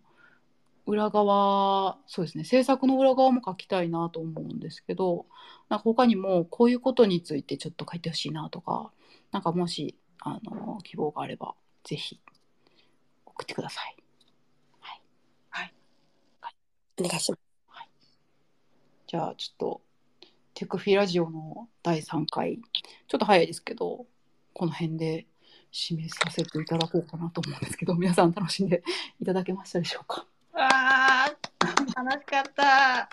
[0.86, 5.26] 裏側、そうですね、制作の裏側も書きたいなと思うんですけど、
[5.68, 8.92] なんか他にもこういうことについてちょっと書いてほしいなとか、
[9.32, 12.20] なんかもし、あの、希望があれば、ぜひ
[13.24, 13.96] 送ってください。
[16.98, 17.40] お願いします。
[19.06, 19.80] じゃあちょっと、
[20.58, 22.58] テクフィラジオの第3回、
[23.08, 24.06] ちょっと早いですけど、
[24.54, 25.26] この辺で
[25.70, 28.82] 締めさせていただこうかなと思うんですけど、皆さん楽しんで
[29.20, 30.24] いただけましたでしょうか？
[30.54, 31.26] わあ、
[31.94, 33.10] 楽しかった。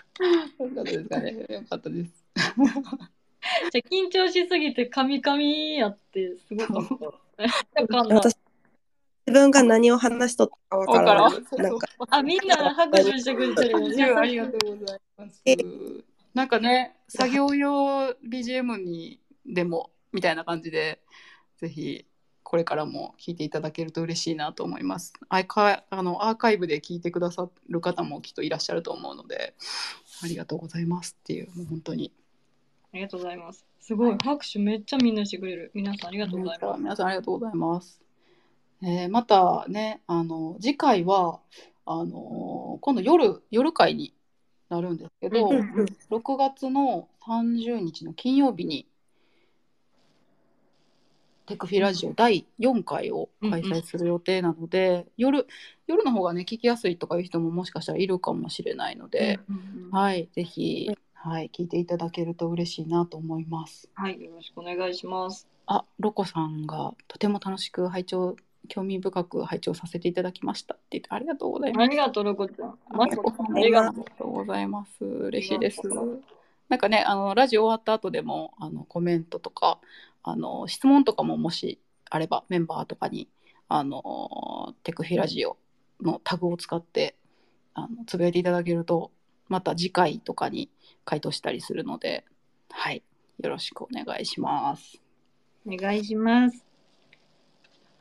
[0.64, 1.32] よかったですかね？
[1.50, 2.24] よかったです。
[2.34, 7.82] じゃあ緊張しすぎてカミカミやってすごかった。
[7.82, 8.38] わかんない私、
[9.26, 11.62] 自分が何を話しとったかわからない。
[11.62, 14.16] なんか、あ、みんな拍手してくれてる。
[14.16, 15.42] ありがとうございます。
[16.34, 21.00] なんかね、作業用 BGM にでもみたいな感じで、
[21.58, 22.06] ぜひ
[22.42, 25.12] これからも聞いていただけると嬉しいなと思います。
[25.28, 29.54] アーカあのアーカイブで聞いてくださる方もきっといらっしゃると思うので、
[30.22, 32.12] ありがとうございますっていう、もう本当に。
[32.92, 33.64] ありがとうございます。
[33.80, 35.70] すごい、拍手めっちゃみんなしてくれる。
[35.74, 36.80] 皆さんありがとうございます。
[36.80, 38.00] 皆さんありがとうございます。
[38.82, 41.40] えーまたね、あの次回は
[41.86, 44.13] あの今度夜夜会に
[44.74, 48.86] なるんですけど、うんうんうん6月の30日の金曜日に
[51.46, 55.46] テクフィラジオ第4回を開催する予定なので、夜
[55.86, 63.88] 夜の方がね聞きやすいとかいう人ももしかしたらいるかもしれないので、うんうんはいぜひ、はい、聞いていただけると嬉しいなと思います。
[63.94, 65.46] はい、よろしくお願いします。
[65.66, 68.36] あ、ロコさんがとても楽しく拝聴
[68.68, 71.84] 興味深く拝聴させていただきましたって言ってありがとうございます。
[71.84, 72.68] ありがとう、ロコちゃん。
[72.70, 73.06] あ
[73.60, 74.30] りがとう。
[74.30, 75.04] ございます。
[75.04, 75.80] 嬉しいです。
[76.68, 79.78] なんかね、あのラジオ終わった後でもあのコメントとか
[80.22, 81.78] あの質問とかももし
[82.10, 83.28] あればメンバーとかに
[83.68, 85.56] あのテクフィラジオ
[86.02, 87.16] のタグを使って
[87.74, 89.10] あのつぶやいていただけると
[89.48, 90.70] また次回とかに
[91.04, 92.24] 回答したりするので、
[92.70, 93.02] はい、
[93.38, 95.00] よろしくお願いします。
[95.66, 96.73] お願いします。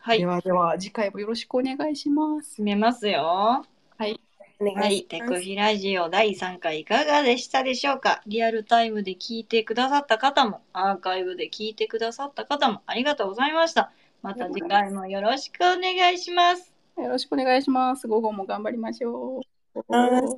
[0.06, 2.56] はいで、はでは次回もよろしくお願いします。
[2.56, 3.22] 進めますよ。
[3.24, 3.66] は
[4.00, 4.02] い。
[4.02, 4.20] はい、
[4.60, 5.22] お願いします。
[5.22, 8.22] テクヒラジオ第3回いかがでしたでしょうか？
[8.28, 13.94] リアルタイムで聞いてくださった方も、アーカイブで聞いてくださった方もありがとうございました。
[14.22, 16.74] また次回もよろしくお願いします。
[16.98, 18.06] よろしくお願いします。
[18.06, 19.40] 午後も頑張りましょ
[19.74, 19.84] う。
[19.88, 20.38] はいわー。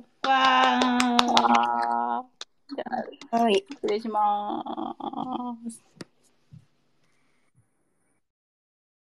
[1.42, 2.84] あーじゃ
[3.32, 3.64] あはい。
[3.68, 4.64] 失礼しま
[5.68, 5.82] す。